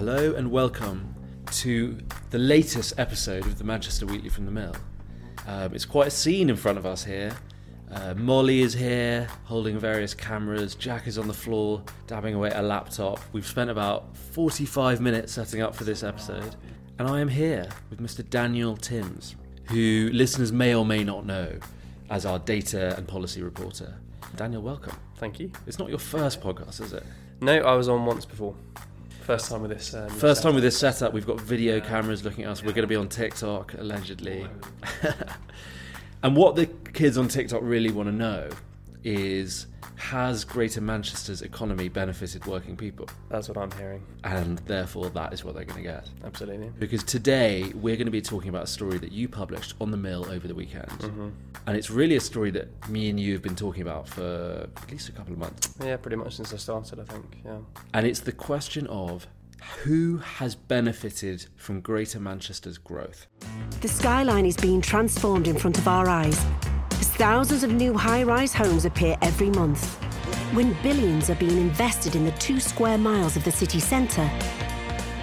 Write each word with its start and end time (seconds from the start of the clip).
Hello 0.00 0.32
and 0.32 0.50
welcome 0.50 1.14
to 1.52 1.98
the 2.30 2.38
latest 2.38 2.94
episode 2.96 3.44
of 3.44 3.58
the 3.58 3.64
Manchester 3.64 4.06
Weekly 4.06 4.30
from 4.30 4.46
the 4.46 4.50
Mill. 4.50 4.74
Um, 5.46 5.74
it's 5.74 5.84
quite 5.84 6.06
a 6.06 6.10
scene 6.10 6.48
in 6.48 6.56
front 6.56 6.78
of 6.78 6.86
us 6.86 7.04
here. 7.04 7.36
Uh, 7.92 8.14
Molly 8.14 8.62
is 8.62 8.72
here 8.72 9.28
holding 9.44 9.78
various 9.78 10.14
cameras. 10.14 10.74
Jack 10.74 11.06
is 11.06 11.18
on 11.18 11.28
the 11.28 11.34
floor 11.34 11.82
dabbing 12.06 12.34
away 12.34 12.48
at 12.48 12.56
a 12.56 12.66
laptop. 12.66 13.20
We've 13.32 13.46
spent 13.46 13.68
about 13.68 14.16
45 14.16 15.02
minutes 15.02 15.34
setting 15.34 15.60
up 15.60 15.74
for 15.74 15.84
this 15.84 16.02
episode. 16.02 16.56
And 16.98 17.06
I 17.06 17.20
am 17.20 17.28
here 17.28 17.68
with 17.90 18.00
Mr. 18.00 18.26
Daniel 18.26 18.78
Timms, 18.78 19.36
who 19.64 20.08
listeners 20.14 20.50
may 20.50 20.74
or 20.74 20.86
may 20.86 21.04
not 21.04 21.26
know 21.26 21.58
as 22.08 22.24
our 22.24 22.38
data 22.38 22.96
and 22.96 23.06
policy 23.06 23.42
reporter. 23.42 23.98
Daniel, 24.34 24.62
welcome. 24.62 24.96
Thank 25.16 25.38
you. 25.38 25.52
It's 25.66 25.78
not 25.78 25.90
your 25.90 25.98
first 25.98 26.40
podcast, 26.40 26.80
is 26.80 26.94
it? 26.94 27.02
No, 27.42 27.58
I 27.58 27.74
was 27.74 27.90
on 27.90 28.06
once 28.06 28.24
before. 28.24 28.54
First 29.20 29.50
time 29.50 29.62
with 29.62 29.70
this. 29.70 29.94
Um, 29.94 30.08
First 30.08 30.42
time 30.42 30.54
with 30.54 30.64
this 30.64 30.78
setup, 30.78 31.12
we've 31.12 31.26
got 31.26 31.40
video 31.40 31.80
cameras 31.80 32.24
looking 32.24 32.44
at 32.44 32.50
us. 32.50 32.62
We're 32.62 32.72
going 32.72 32.82
to 32.82 32.88
be 32.88 32.96
on 32.96 33.08
TikTok, 33.08 33.74
allegedly. 33.74 34.46
and 36.22 36.36
what 36.36 36.56
the 36.56 36.66
kids 36.66 37.18
on 37.18 37.28
TikTok 37.28 37.60
really 37.62 37.90
want 37.90 38.08
to 38.08 38.14
know 38.14 38.48
is 39.04 39.66
has 40.00 40.44
Greater 40.44 40.80
Manchester's 40.80 41.42
economy 41.42 41.88
benefited 41.88 42.46
working 42.46 42.76
people? 42.76 43.06
That's 43.28 43.48
what 43.48 43.58
I'm 43.58 43.70
hearing. 43.72 44.02
And 44.24 44.58
therefore, 44.60 45.10
that 45.10 45.32
is 45.32 45.44
what 45.44 45.54
they're 45.54 45.64
going 45.64 45.82
to 45.84 45.88
get. 45.88 46.08
Absolutely. 46.24 46.70
Because 46.78 47.04
today, 47.04 47.70
we're 47.74 47.96
going 47.96 48.06
to 48.06 48.10
be 48.10 48.22
talking 48.22 48.48
about 48.48 48.64
a 48.64 48.68
story 48.68 48.98
that 48.98 49.12
you 49.12 49.28
published 49.28 49.74
on 49.80 49.90
the 49.90 49.96
Mill 49.96 50.26
over 50.30 50.48
the 50.48 50.54
weekend. 50.54 50.88
Mm-hmm. 50.88 51.28
And 51.66 51.76
it's 51.76 51.90
really 51.90 52.16
a 52.16 52.20
story 52.20 52.50
that 52.52 52.88
me 52.88 53.10
and 53.10 53.20
you 53.20 53.34
have 53.34 53.42
been 53.42 53.56
talking 53.56 53.82
about 53.82 54.08
for 54.08 54.68
at 54.76 54.90
least 54.90 55.08
a 55.08 55.12
couple 55.12 55.34
of 55.34 55.38
months. 55.38 55.74
Yeah, 55.84 55.96
pretty 55.98 56.16
much 56.16 56.36
since 56.36 56.54
I 56.54 56.56
started, 56.56 56.98
I 57.00 57.04
think. 57.04 57.42
Yeah. 57.44 57.58
And 57.92 58.06
it's 58.06 58.20
the 58.20 58.32
question 58.32 58.86
of 58.86 59.26
who 59.82 60.18
has 60.18 60.54
benefited 60.54 61.46
from 61.56 61.80
Greater 61.80 62.18
Manchester's 62.18 62.78
growth? 62.78 63.26
The 63.82 63.88
skyline 63.88 64.46
is 64.46 64.56
being 64.56 64.80
transformed 64.80 65.46
in 65.46 65.58
front 65.58 65.78
of 65.78 65.86
our 65.86 66.08
eyes 66.08 66.42
as 66.42 66.69
thousands 67.20 67.62
of 67.62 67.70
new 67.70 67.92
high 67.92 68.22
rise 68.22 68.54
homes 68.54 68.86
appear 68.86 69.14
every 69.20 69.50
month. 69.50 69.94
When 70.54 70.72
billions 70.82 71.28
are 71.28 71.34
being 71.34 71.58
invested 71.58 72.16
in 72.16 72.24
the 72.24 72.32
two 72.32 72.58
square 72.58 72.96
miles 72.96 73.36
of 73.36 73.44
the 73.44 73.52
city 73.52 73.78
centre, 73.78 74.24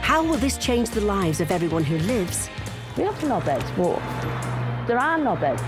how 0.03 0.23
will 0.23 0.37
this 0.37 0.59
change 0.59 0.91
the 0.91 1.01
lives 1.01 1.41
of 1.41 1.49
everyone 1.49 1.83
who 1.83 1.97
lives 1.97 2.51
We 2.97 3.03
have 3.05 3.15
knobheads, 3.15 3.75
but 3.75 3.97
there 4.85 4.99
are 4.99 5.17
knobheads. 5.17 5.63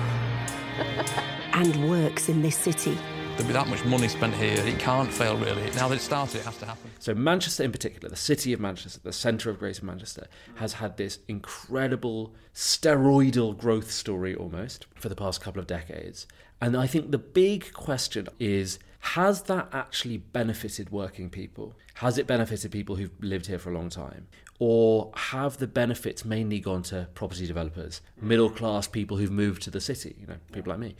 and 1.54 1.90
works 1.90 2.30
in 2.30 2.44
this 2.44 2.56
city? 2.56 2.96
There'll 3.40 3.48
be 3.48 3.54
that 3.54 3.70
much 3.70 3.86
money 3.86 4.10
spent 4.10 4.36
here. 4.36 4.58
It 4.68 4.80
can't 4.80 5.10
fail, 5.10 5.38
really. 5.38 5.64
Now 5.72 5.88
that 5.88 5.96
it's 5.96 6.04
started, 6.04 6.42
it 6.42 6.46
has 6.46 6.58
to 6.58 6.66
happen. 6.66 6.92
So, 7.00 7.14
Manchester 7.16 7.64
in 7.64 7.72
particular, 7.72 8.10
the 8.10 8.18
city 8.18 8.52
of 8.52 8.60
Manchester, 8.60 9.00
the 9.02 9.14
centre 9.14 9.50
of 9.50 9.60
Greater 9.60 9.86
Manchester, 9.86 10.28
has 10.56 10.74
had 10.74 10.98
this 10.98 11.20
incredible 11.30 12.36
steroidal 12.54 13.58
growth 13.58 13.92
story 13.92 14.36
almost 14.36 14.88
for 14.96 15.08
the 15.08 15.16
past 15.16 15.40
couple 15.40 15.62
of 15.62 15.68
decades. 15.68 16.28
And 16.60 16.76
I 16.76 16.86
think 16.86 17.12
the 17.12 17.18
big 17.18 17.72
question 17.72 18.28
is 18.42 18.78
has 19.00 19.44
that 19.44 19.70
actually 19.72 20.18
benefited 20.18 20.90
working 20.90 21.30
people? 21.30 21.78
Has 21.94 22.18
it 22.18 22.28
benefited 22.28 22.74
people 22.74 22.98
who've 22.98 23.14
lived 23.22 23.46
here 23.46 23.58
for 23.58 23.72
a 23.72 23.74
long 23.74 23.88
time? 23.88 24.28
Or 24.60 25.14
have 25.16 25.60
the 25.60 25.68
benefits 25.68 26.26
mainly 26.26 26.60
gone 26.60 26.84
to 26.84 27.08
property 27.14 27.48
developers, 27.48 28.02
middle 28.20 28.50
class 28.50 28.90
people 28.90 29.16
who've 29.16 29.32
moved 29.32 29.62
to 29.62 29.72
the 29.72 29.80
city, 29.80 30.18
you 30.20 30.28
know, 30.28 30.36
people 30.52 30.72
like 30.72 30.80
me? 30.80 30.98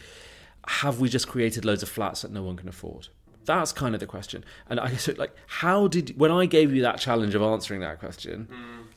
Have 0.68 1.00
we 1.00 1.10
just 1.10 1.28
created 1.28 1.66
loads 1.66 1.84
of 1.84 1.90
flats 1.90 2.22
that 2.22 2.32
no 2.32 2.44
one 2.44 2.56
can 2.56 2.68
afford? 2.68 3.08
That's 3.46 3.72
kind 3.72 3.96
of 3.96 4.00
the 4.00 4.06
question. 4.06 4.44
And 4.70 4.80
I 4.80 4.90
guess, 4.90 5.08
like, 5.18 5.34
how 5.48 5.88
did, 5.88 6.20
when 6.20 6.32
I 6.32 6.46
gave 6.46 6.74
you 6.74 6.84
that 6.84 7.00
challenge 7.00 7.34
of 7.34 7.42
answering 7.42 7.82
that 7.82 8.00
question, 8.00 8.48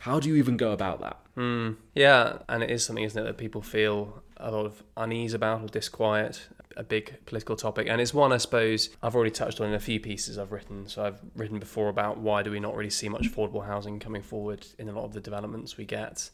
how 0.00 0.20
do 0.20 0.28
you 0.28 0.36
even 0.36 0.56
go 0.56 0.72
about 0.72 1.00
that? 1.00 1.18
Mm. 1.36 1.76
Yeah, 1.94 2.38
and 2.48 2.62
it 2.62 2.70
is 2.70 2.84
something, 2.84 3.04
isn't 3.04 3.20
it, 3.20 3.24
that 3.24 3.38
people 3.38 3.62
feel 3.62 4.22
a 4.36 4.50
lot 4.50 4.66
of 4.66 4.82
unease 4.96 5.34
about 5.34 5.62
or 5.62 5.68
disquiet, 5.68 6.48
a 6.76 6.82
big 6.82 7.24
political 7.26 7.56
topic. 7.56 7.86
And 7.88 8.00
it's 8.00 8.14
one, 8.14 8.32
I 8.32 8.38
suppose, 8.38 8.90
I've 9.02 9.14
already 9.14 9.30
touched 9.30 9.60
on 9.60 9.68
in 9.68 9.74
a 9.74 9.80
few 9.80 10.00
pieces 10.00 10.38
I've 10.38 10.52
written. 10.52 10.88
So 10.88 11.04
I've 11.04 11.20
written 11.34 11.58
before 11.58 11.88
about 11.88 12.18
why 12.18 12.42
do 12.42 12.50
we 12.50 12.60
not 12.60 12.74
really 12.74 12.90
see 12.90 13.08
much 13.08 13.22
affordable 13.22 13.66
housing 13.66 13.98
coming 13.98 14.22
forward 14.22 14.66
in 14.78 14.88
a 14.88 14.92
lot 14.92 15.04
of 15.04 15.12
the 15.12 15.20
developments 15.20 15.76
we 15.76 15.84
get. 15.84 16.30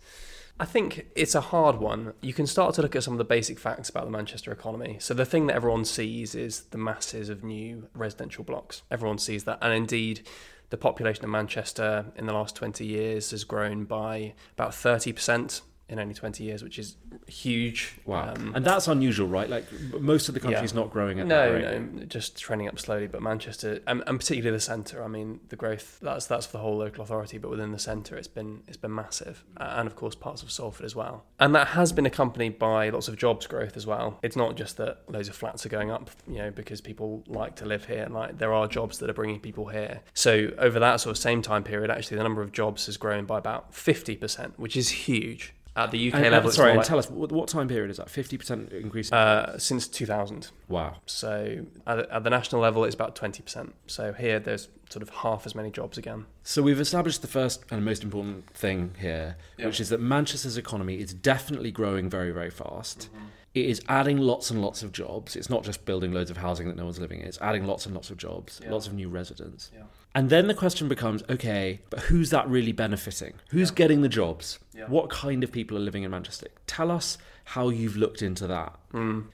I 0.60 0.64
think 0.64 1.06
it's 1.14 1.36
a 1.36 1.41
hard 1.41 1.76
one. 1.76 2.14
You 2.20 2.34
can 2.34 2.47
start 2.47 2.75
to 2.75 2.82
look 2.82 2.97
at 2.97 3.04
some 3.04 3.14
of 3.14 3.19
the 3.19 3.25
basic 3.25 3.60
facts 3.60 3.88
about 3.88 4.06
the 4.06 4.10
Manchester 4.10 4.50
economy. 4.50 4.97
So 4.98 5.15
the 5.15 5.25
thing 5.25 5.47
that 5.47 5.54
everyone 5.54 5.84
sees 5.84 6.34
is 6.34 6.62
the 6.62 6.78
masses 6.78 7.28
of 7.28 7.44
new 7.44 7.88
residential 7.94 8.42
blocks. 8.42 8.82
Everyone 8.91 9.19
sees 9.19 9.44
that. 9.44 9.59
And 9.62 9.72
indeed, 9.72 10.26
the 10.70 10.76
population 10.76 11.25
of 11.25 11.30
Manchester 11.30 12.06
in 12.16 12.26
the 12.26 12.32
last 12.32 12.56
20 12.56 12.84
years 12.84 13.30
has 13.30 13.44
grown 13.44 13.84
by 13.84 14.34
about 14.54 14.72
30% 14.72 15.60
in 15.88 15.99
only 15.99 16.15
20 16.15 16.44
years, 16.44 16.62
which 16.62 16.78
is 16.78 16.97
huge. 17.26 17.94
Wow. 18.04 18.34
Um, 18.34 18.53
and 18.54 18.65
that's 18.65 18.88
unusual, 18.88 19.26
right? 19.28 19.49
Like, 19.49 19.65
most 20.00 20.28
of 20.28 20.34
the 20.34 20.41
country's 20.41 20.72
Yeah. 20.72 20.81
not 20.81 20.91
growing 20.91 21.21
at 21.21 21.26
no, 21.26 21.53
that 21.53 21.71
rate. 21.72 21.81
no, 21.93 22.04
just 22.04 22.38
trending 22.38 22.69
up 22.69 22.78
slowly. 22.78 23.06
But 23.06 23.22
Manchester, 23.22 23.81
and, 23.87 24.03
and 24.06 24.19
particularly 24.19 24.56
the 24.56 24.60
centre, 24.60 25.03
I 25.03 25.09
mean, 25.09 25.41
the 25.48 25.56
growth 25.56 25.98
that's 26.00 26.27
that's 26.27 26.47
for 26.47 26.53
the 26.53 26.59
whole 26.59 26.77
local 26.77 27.03
authority, 27.03 27.38
but 27.38 27.50
within 27.50 27.72
the 27.72 27.78
centre, 27.78 28.16
it's 28.16 28.28
been 28.28 28.62
it's 28.66 28.77
been 28.77 28.94
massive, 28.94 29.44
Uh, 29.56 29.75
and 29.77 29.87
of 29.87 29.97
course 29.97 30.15
parts 30.15 30.43
of 30.43 30.50
Salford 30.50 30.84
as 30.84 30.94
well. 30.94 31.25
And 31.41 31.54
that 31.54 31.69
has 31.69 31.93
been 31.93 32.06
accompanied 32.06 32.59
by 32.59 32.91
lots 32.91 33.09
of 33.09 33.16
jobs 33.16 33.47
growth 33.47 33.77
as 33.77 33.87
well. 33.87 34.19
It's 34.22 34.37
not 34.37 34.56
just 34.56 34.77
that 34.77 35.03
loads 35.09 35.28
of 35.28 35.37
flats 35.37 35.65
are 35.65 35.69
going 35.71 35.91
up, 35.91 36.10
you 36.27 36.38
know, 36.38 36.50
because 36.50 36.81
people 36.81 37.25
like 37.27 37.56
to 37.56 37.66
live 37.66 37.87
here. 37.87 38.06
Like 38.10 38.38
there 38.38 38.53
are 38.53 38.66
jobs 38.66 38.98
that 38.98 39.09
are 39.09 39.15
bringing 39.15 39.41
people 39.41 39.69
here. 39.69 40.00
So 40.15 40.50
over 40.59 40.78
that 40.81 41.00
sort 41.00 41.12
of 41.16 41.19
same 41.19 41.43
time 41.43 41.65
period, 41.65 41.91
actually, 41.91 42.16
the 42.19 42.22
number 42.22 42.43
of 42.43 42.53
jobs 42.53 42.87
has 42.87 42.97
grown 42.97 43.25
by 43.25 43.38
about 43.38 43.75
fifty 43.75 44.16
percent, 44.16 44.59
which 44.59 44.77
is 44.77 44.88
huge. 44.91 45.54
At 45.78 45.93
the 45.93 46.09
UK 46.09 46.15
And- 46.15 46.31
level, 46.33 46.50
sorry, 46.50 46.71
and 46.71 46.78
like- 46.78 46.87
tell 46.89 46.99
us, 46.99 47.09
what, 47.09 47.31
what 47.31 47.49
time 47.49 47.69
period 47.69 47.89
is 47.91 47.99
that? 47.99 48.09
50% 48.09 48.72
increase? 48.72 49.12
uh, 49.12 49.56
since 49.59 49.87
2000. 49.87 50.49
wow. 50.69 50.97
So 51.06 51.66
at 51.87 51.97
the, 51.97 52.15
at 52.16 52.25
the 52.25 52.31
national 52.31 52.61
level, 52.61 52.84
it's 52.84 52.97
about 52.97 53.15
20%. 53.15 53.72
So 53.87 54.12
here, 54.12 54.41
there's 54.41 54.69
sort 54.91 55.03
of 55.05 55.11
half 55.11 55.47
as 55.47 55.55
many 55.55 55.71
jobs 55.71 55.97
again. 55.97 56.27
So 56.43 56.62
we've 56.62 56.81
established 56.81 57.22
the 57.22 57.28
first 57.28 57.65
and 57.71 57.84
most 57.84 58.03
important 58.03 58.50
thing 58.50 58.94
here, 58.99 59.37
which 59.59 59.81
is 59.81 59.89
that 59.91 60.00
Manchester's 60.00 60.56
economy 60.56 60.99
is 60.99 61.15
definitely 61.15 61.71
growing 61.71 62.10
very, 62.10 62.33
very 62.33 62.50
fast. 62.50 63.09
It 63.55 63.66
is 63.66 63.81
adding 63.89 64.19
lots 64.19 64.50
and 64.50 64.60
lots 64.60 64.83
of 64.83 64.93
jobs. 64.93 65.37
It's 65.37 65.49
not 65.50 65.62
just 65.65 65.84
building 65.84 66.12
loads 66.12 66.31
of 66.31 66.39
housing 66.39 66.66
that 66.69 66.77
no 66.77 66.84
one's 66.84 66.99
living 66.99 67.21
in. 67.21 67.27
It's 67.27 67.41
adding 67.41 67.66
lots 67.66 67.87
and 67.87 67.95
lots 67.95 68.10
of 68.10 68.16
jobs, 68.16 68.60
lots 68.69 68.87
of 68.89 68.95
new 68.95 69.09
residents. 69.09 69.71
And 70.15 70.31
then 70.31 70.49
the 70.49 70.55
question 70.55 70.89
becomes, 70.89 71.23
okay, 71.29 71.81
but 71.91 72.01
who's 72.01 72.31
that 72.31 72.49
really 72.49 72.73
benefiting? 72.73 73.35
Who's 73.51 73.71
getting 73.71 74.03
the 74.03 74.09
jobs? 74.09 74.59
What 74.89 75.11
kind 75.11 75.45
of 75.45 75.53
people 75.53 75.77
are 75.77 75.81
living 75.81 76.03
in 76.03 76.11
Manchester? 76.11 76.49
Tell 76.67 76.91
us 76.91 77.19
how 77.45 77.71
you've 77.71 77.97
looked 77.97 78.21
into 78.21 78.47
that. 78.47 78.79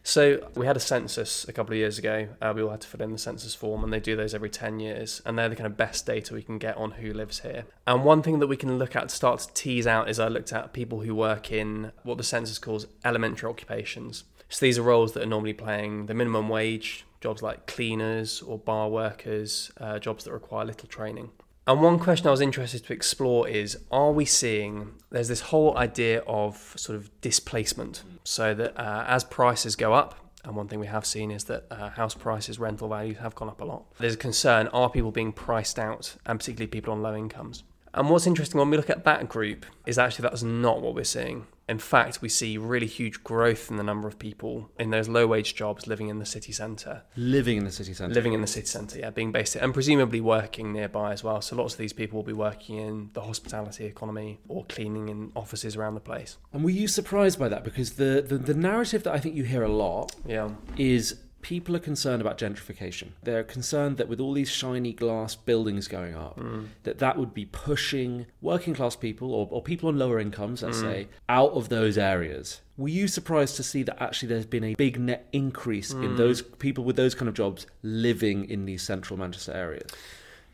So 0.03 0.49
we 0.55 0.67
had 0.67 0.77
a 0.77 0.81
census 0.81 1.49
a 1.49 1.53
couple 1.53 1.73
of 1.73 1.79
years 1.79 1.99
ago. 1.99 2.29
Uh, 2.41 2.53
we 2.55 2.63
all 2.63 2.71
had 2.71 2.81
to 2.83 2.89
fill 2.89 3.03
in 3.03 3.13
the 3.13 3.19
census 3.19 3.55
form, 3.55 3.83
and 3.83 3.93
they 3.93 3.99
do 3.99 4.15
those 4.15 4.35
every 4.35 4.51
10 4.51 4.79
years. 4.79 5.21
And 5.27 5.39
they're 5.39 5.49
the 5.49 5.57
kind 5.57 5.67
of 5.67 5.77
best 5.77 6.07
data 6.07 6.33
we 6.35 6.43
can 6.43 6.59
get 6.59 6.77
on 6.77 6.93
who 6.93 7.13
lives 7.13 7.41
here. 7.41 7.65
And 7.87 8.05
one 8.05 8.23
thing 8.23 8.39
that 8.39 8.47
we 8.47 8.57
can 8.57 8.79
look 8.79 8.95
at 8.95 9.09
to 9.09 9.15
start 9.15 9.41
to 9.41 9.53
tease 9.55 9.87
out 9.87 10.09
is 10.09 10.21
I 10.21 10.29
looked 10.29 10.53
at 10.53 10.73
people 10.73 11.01
who 11.01 11.15
work 11.15 11.51
in 11.51 11.93
what 12.03 12.19
the 12.19 12.25
census 12.25 12.59
calls 12.59 12.87
elementary 13.05 13.49
occupations. 13.49 14.25
So 14.49 14.65
these 14.67 14.79
are 14.79 14.83
roles 14.83 15.13
that 15.15 15.23
are 15.25 15.27
normally 15.27 15.53
paying 15.53 16.07
the 16.07 16.15
minimum 16.15 16.49
wage, 16.49 17.05
jobs 17.25 17.43
like 17.43 17.67
cleaners 17.67 18.43
or 18.43 18.59
bar 18.59 18.91
workers, 18.91 19.73
uh, 19.81 19.99
jobs 19.99 20.25
that 20.25 20.33
require 20.33 20.67
little 20.67 20.87
training. 20.87 21.31
And 21.67 21.81
one 21.81 21.99
question 21.99 22.27
I 22.27 22.31
was 22.31 22.43
interested 22.43 22.85
to 22.85 22.93
explore 22.93 23.49
is 23.49 23.79
are 23.91 24.13
we 24.13 24.27
seeing 24.27 24.97
there's 25.11 25.29
this 25.29 25.41
whole 25.41 25.75
idea 25.79 26.21
of 26.27 26.75
sort 26.77 26.97
of 26.97 27.11
displacement? 27.23 28.03
So 28.25 28.53
that 28.53 28.79
uh, 28.79 29.07
as 29.09 29.25
prices 29.25 29.75
go 29.75 29.95
up, 29.95 30.11
and 30.45 30.55
one 30.55 30.69
thing 30.69 30.81
we 30.81 30.87
have 30.87 31.07
seen 31.07 31.31
is 31.31 31.45
that 31.45 31.65
uh, 31.71 31.89
house 31.89 32.15
prices, 32.15 32.59
rental 32.59 32.89
values 32.91 33.17
have 33.17 33.35
gone 33.35 33.49
up 33.49 33.63
a 33.63 33.65
lot. 33.65 33.85
There's 33.99 34.15
a 34.15 34.19
concern 34.19 34.69
are 34.69 34.91
people 34.91 35.11
being 35.11 35.33
priced 35.33 35.79
out, 35.79 36.17
and 36.27 36.39
particularly 36.39 36.67
people 36.67 36.93
on 36.93 37.01
low 37.01 37.17
incomes? 37.17 37.65
And 37.95 38.11
what's 38.11 38.27
interesting 38.27 38.59
when 38.59 38.69
we 38.69 38.77
look 38.77 38.91
at 38.91 39.05
that 39.05 39.31
group 39.31 39.65
is 39.87 39.97
actually 39.97 40.25
that's 40.25 40.43
not 40.43 40.83
what 40.83 40.95
we're 40.95 41.05
seeing. 41.05 41.47
In 41.69 41.79
fact, 41.79 42.21
we 42.21 42.29
see 42.29 42.59
really 42.59 42.87
huge 42.87 43.25
growth 43.25 43.71
in 43.71 43.77
the 43.77 43.83
number 43.83 44.07
of 44.07 44.19
people 44.19 44.71
in 44.79 44.91
those 44.91 45.09
low 45.09 45.27
wage 45.27 45.55
jobs 45.55 45.87
living 45.87 46.09
in 46.09 46.19
the 46.19 46.27
city 46.27 46.53
centre 46.53 47.03
Living 47.17 47.57
in 47.57 47.65
the 47.65 47.71
city 47.73 47.95
centre. 47.95 48.15
living 48.15 48.35
in 48.35 48.41
the 48.43 48.47
city 48.47 48.67
centre, 48.67 48.99
yeah, 48.99 49.11
being 49.11 49.33
based 49.33 49.57
and 49.57 49.73
presumably 49.73 50.21
working 50.21 50.73
nearby 50.73 51.13
as 51.13 51.25
well. 51.25 51.41
So 51.41 51.57
lots 51.57 51.75
of 51.75 51.79
these 51.79 51.93
people 51.95 52.17
will 52.19 52.25
be 52.27 52.33
working 52.35 52.77
in 52.77 53.11
the 53.15 53.23
hospitality 53.23 53.87
economy 53.87 54.41
or 54.49 54.65
cleaning 54.67 55.09
in 55.09 55.33
offices 55.35 55.75
around 55.77 55.95
the 55.95 56.01
place. 56.01 56.37
And 56.53 56.63
were 56.65 56.71
you 56.71 56.87
surprised 56.87 57.39
by 57.39 57.49
that? 57.49 57.65
Because 57.65 57.93
the, 57.93 58.25
the, 58.27 58.37
the 58.37 58.55
narrative 58.55 59.03
that 59.05 59.15
I 59.15 59.19
think 59.19 59.35
you 59.35 59.45
hear 59.45 59.63
a 59.63 59.69
lot 59.73 60.15
Yeah, 60.27 60.51
is 60.77 61.17
people 61.45 61.77
are 61.77 61.81
concerned 61.81 62.23
about 62.23 62.39
gentrification. 62.39 63.09
They're 63.23 63.45
concerned 63.45 63.99
that 63.99 64.09
with 64.09 64.19
all 64.19 64.33
these 64.33 64.51
shiny 64.51 64.95
glass 64.95 65.35
buildings 65.35 65.89
going 65.89 66.15
up, 66.15 66.39
mm. 66.39 66.69
that 66.85 67.01
that 67.01 67.19
would 67.19 67.35
be 67.35 67.45
pushing 67.45 68.25
working 68.41 68.75
class 68.75 68.97
people 68.97 69.35
or, 69.35 69.47
or 69.51 69.63
people 69.63 69.91
on 69.91 69.99
lower 69.99 70.19
incomes, 70.19 70.63
let's 70.63 70.79
mm. 70.79 70.81
say, 70.81 71.09
out 71.29 71.53
of 71.53 71.69
those 71.69 71.99
areas. 71.99 72.63
Were 72.79 72.89
you 72.89 73.09
surprised 73.09 73.57
to 73.57 73.63
see 73.63 73.83
that 73.83 74.03
actually 74.03 74.29
there's 74.31 74.47
been 74.47 74.65
a 74.65 74.75
big 74.75 74.99
net 74.99 75.29
increase 75.33 75.93
in 75.93 76.01
mm. 76.01 76.17
those 76.17 76.41
people 76.41 76.83
with 76.83 76.97
those 76.97 77.15
kind 77.15 77.29
of 77.29 77.35
jobs 77.35 77.67
living 77.83 78.49
in 78.49 78.65
these 78.65 78.83
central 78.83 79.19
Manchester 79.19 79.53
areas? 79.53 79.91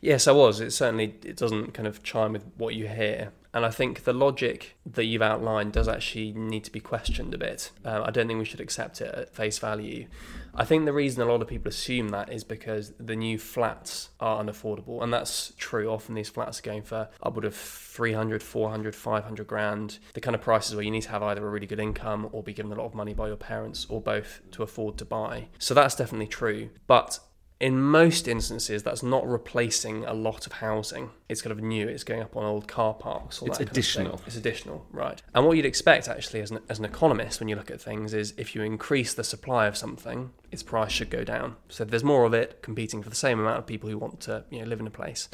Yes, 0.01 0.27
I 0.27 0.33
was. 0.33 0.59
It 0.59 0.71
certainly 0.71 1.15
it 1.23 1.37
doesn't 1.37 1.73
kind 1.73 1.87
of 1.87 2.03
chime 2.03 2.33
with 2.33 2.43
what 2.57 2.75
you 2.75 2.89
hear. 2.89 3.31
And 3.53 3.65
I 3.65 3.69
think 3.69 4.03
the 4.03 4.13
logic 4.13 4.75
that 4.85 5.05
you've 5.05 5.21
outlined 5.21 5.71
does 5.71 5.87
actually 5.87 6.33
need 6.33 6.65
to 6.65 6.71
be 6.71 6.79
questioned 6.81 7.33
a 7.33 7.37
bit. 7.37 7.71
Um, 7.85 8.03
I 8.03 8.11
don't 8.11 8.27
think 8.27 8.39
we 8.39 8.45
should 8.45 8.61
accept 8.61 8.99
it 8.99 9.13
at 9.13 9.33
face 9.33 9.59
value. 9.59 10.07
I 10.53 10.65
think 10.65 10.85
the 10.85 10.93
reason 10.93 11.21
a 11.21 11.25
lot 11.25 11.41
of 11.41 11.47
people 11.47 11.69
assume 11.69 12.09
that 12.09 12.31
is 12.31 12.43
because 12.43 12.93
the 12.99 13.15
new 13.15 13.37
flats 13.37 14.09
are 14.19 14.43
unaffordable. 14.43 15.01
And 15.01 15.13
that's 15.13 15.53
true. 15.57 15.89
Often 15.89 16.15
these 16.15 16.29
flats 16.29 16.59
are 16.59 16.63
going 16.63 16.83
for 16.83 17.09
upward 17.23 17.45
of 17.45 17.55
300, 17.55 18.43
400, 18.43 18.95
500 18.95 19.47
grand. 19.47 19.99
The 20.13 20.21
kind 20.21 20.35
of 20.35 20.41
prices 20.41 20.75
where 20.75 20.83
you 20.83 20.91
need 20.91 21.03
to 21.03 21.11
have 21.11 21.23
either 21.23 21.45
a 21.45 21.49
really 21.49 21.67
good 21.67 21.79
income 21.79 22.29
or 22.31 22.43
be 22.43 22.53
given 22.53 22.71
a 22.71 22.75
lot 22.75 22.85
of 22.85 22.93
money 22.93 23.13
by 23.13 23.27
your 23.27 23.37
parents 23.37 23.85
or 23.89 24.01
both 24.01 24.41
to 24.51 24.63
afford 24.63 24.97
to 24.97 25.05
buy. 25.05 25.47
So 25.57 25.73
that's 25.73 25.95
definitely 25.95 26.27
true. 26.27 26.69
But 26.87 27.19
in 27.61 27.79
most 27.79 28.27
instances, 28.27 28.81
that's 28.81 29.03
not 29.03 29.25
replacing 29.25 30.03
a 30.05 30.13
lot 30.13 30.47
of 30.47 30.53
housing. 30.53 31.11
It's 31.29 31.43
kind 31.43 31.51
of 31.51 31.61
new. 31.61 31.87
It's 31.87 32.03
going 32.03 32.23
up 32.23 32.35
on 32.35 32.43
old 32.43 32.67
car 32.67 32.95
parks. 32.95 33.39
All 33.39 33.47
It's 33.47 33.59
additional. 33.59 34.19
It's 34.25 34.35
additional, 34.35 34.87
right? 34.91 35.21
And 35.35 35.45
what 35.45 35.55
you'd 35.55 35.67
expect, 35.67 36.07
actually, 36.07 36.41
as 36.41 36.49
an, 36.49 36.59
as 36.69 36.79
an 36.79 36.85
economist, 36.85 37.39
when 37.39 37.47
you 37.49 37.55
look 37.55 37.69
at 37.69 37.79
things, 37.79 38.15
is 38.15 38.33
if 38.35 38.55
you 38.55 38.63
increase 38.63 39.13
the 39.13 39.23
supply 39.23 39.67
of 39.67 39.77
something, 39.77 40.31
its 40.51 40.63
price 40.63 40.91
should 40.91 41.11
go 41.11 41.23
down. 41.23 41.55
So 41.69 41.85
there's 41.85 42.03
more 42.03 42.25
of 42.25 42.33
it 42.33 42.63
competing 42.63 43.03
for 43.03 43.11
the 43.11 43.15
same 43.15 43.39
amount 43.39 43.59
of 43.59 43.67
people 43.67 43.91
who 43.91 43.97
want 43.99 44.21
to, 44.21 44.43
you 44.49 44.61
know, 44.61 44.65
live 44.65 44.79
in 44.79 44.87
a 44.87 44.91
place. 44.91 45.29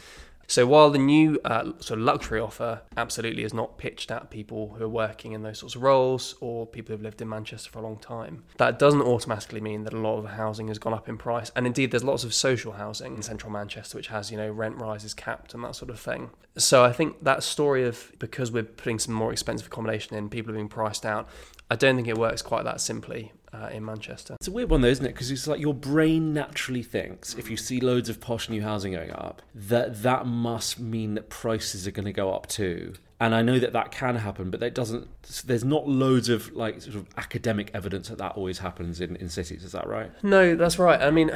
So 0.49 0.65
while 0.65 0.89
the 0.89 0.97
new 0.97 1.39
uh, 1.43 1.73
sort 1.79 1.99
of 1.99 2.05
luxury 2.05 2.39
offer 2.39 2.81
absolutely 2.95 3.43
is 3.43 3.53
not 3.53 3.77
pitched 3.77 4.11
at 4.11 4.29
people 4.29 4.75
who 4.77 4.85
are 4.85 4.89
working 4.89 5.33
in 5.33 5.43
those 5.43 5.59
sorts 5.59 5.75
of 5.75 5.83
roles 5.83 6.35
or 6.39 6.65
people 6.65 6.93
who've 6.93 7.01
lived 7.01 7.21
in 7.21 7.27
Manchester 7.27 7.69
for 7.69 7.79
a 7.79 7.81
long 7.81 7.97
time, 7.97 8.45
that 8.55 8.79
doesn't 8.79 9.01
automatically 9.01 9.59
mean 9.59 9.83
that 9.83 9.93
a 9.93 9.99
lot 9.99 10.17
of 10.17 10.25
housing 10.25 10.69
has 10.69 10.79
gone 10.79 10.93
up 10.93 11.09
in 11.09 11.17
price. 11.17 11.51
And 11.55 11.67
indeed, 11.67 11.91
there's 11.91 12.03
lots 12.03 12.23
of 12.23 12.33
social 12.33 12.73
housing 12.73 13.15
in 13.15 13.21
central 13.21 13.51
Manchester 13.51 13.97
which 13.97 14.07
has 14.07 14.31
you 14.31 14.37
know 14.37 14.49
rent 14.49 14.77
rises 14.77 15.13
capped 15.13 15.53
and 15.53 15.63
that 15.65 15.75
sort 15.75 15.91
of 15.91 15.99
thing. 15.99 16.29
So 16.57 16.83
I 16.83 16.93
think 16.93 17.23
that 17.23 17.43
story 17.43 17.85
of 17.85 18.13
because 18.17 18.49
we're 18.49 18.63
putting 18.63 18.99
some 18.99 19.13
more 19.13 19.33
expensive 19.33 19.67
accommodation 19.67 20.15
in, 20.15 20.29
people 20.29 20.51
are 20.51 20.55
being 20.55 20.69
priced 20.69 21.05
out. 21.05 21.27
I 21.69 21.75
don't 21.75 21.97
think 21.97 22.07
it 22.07 22.17
works 22.17 22.41
quite 22.41 22.63
that 22.63 22.79
simply 22.79 23.33
uh, 23.61 23.67
in 23.69 23.83
Manchester. 23.83 24.35
It's 24.39 24.47
a 24.47 24.51
weird 24.51 24.69
one 24.69 24.81
though, 24.81 24.87
isn't 24.87 25.05
it? 25.05 25.13
Because 25.13 25.31
it's 25.31 25.47
like 25.47 25.59
your 25.59 25.73
brain 25.73 26.33
naturally 26.33 26.83
thinks 26.83 27.33
if 27.35 27.49
you 27.49 27.57
see 27.57 27.79
loads 27.79 28.09
of 28.09 28.19
posh 28.19 28.49
new 28.49 28.61
housing 28.61 28.93
going 28.93 29.11
up, 29.11 29.41
that 29.53 30.03
that 30.03 30.25
must 30.25 30.79
mean 30.79 31.15
that 31.15 31.29
prices 31.29 31.87
are 31.87 31.91
going 31.91 32.05
to 32.05 32.13
go 32.13 32.33
up 32.33 32.47
too. 32.47 32.93
And 33.19 33.33
I 33.33 33.41
know 33.41 33.57
that 33.57 33.73
that 33.73 33.91
can 33.91 34.15
happen, 34.17 34.51
but 34.51 34.59
that 34.59 34.75
doesn't. 34.75 35.07
There's 35.45 35.63
not 35.63 35.87
loads 35.87 36.29
of 36.29 36.53
like 36.53 36.81
sort 36.81 36.95
of 36.95 37.07
academic 37.17 37.71
evidence 37.73 38.09
that 38.09 38.19
that 38.19 38.33
always 38.33 38.59
happens 38.59 39.01
in, 39.01 39.15
in 39.15 39.27
cities. 39.29 39.63
Is 39.63 39.71
that 39.71 39.87
right? 39.87 40.11
No, 40.23 40.55
that's 40.55 40.77
right. 40.77 41.01
I 41.01 41.09
mean, 41.09 41.31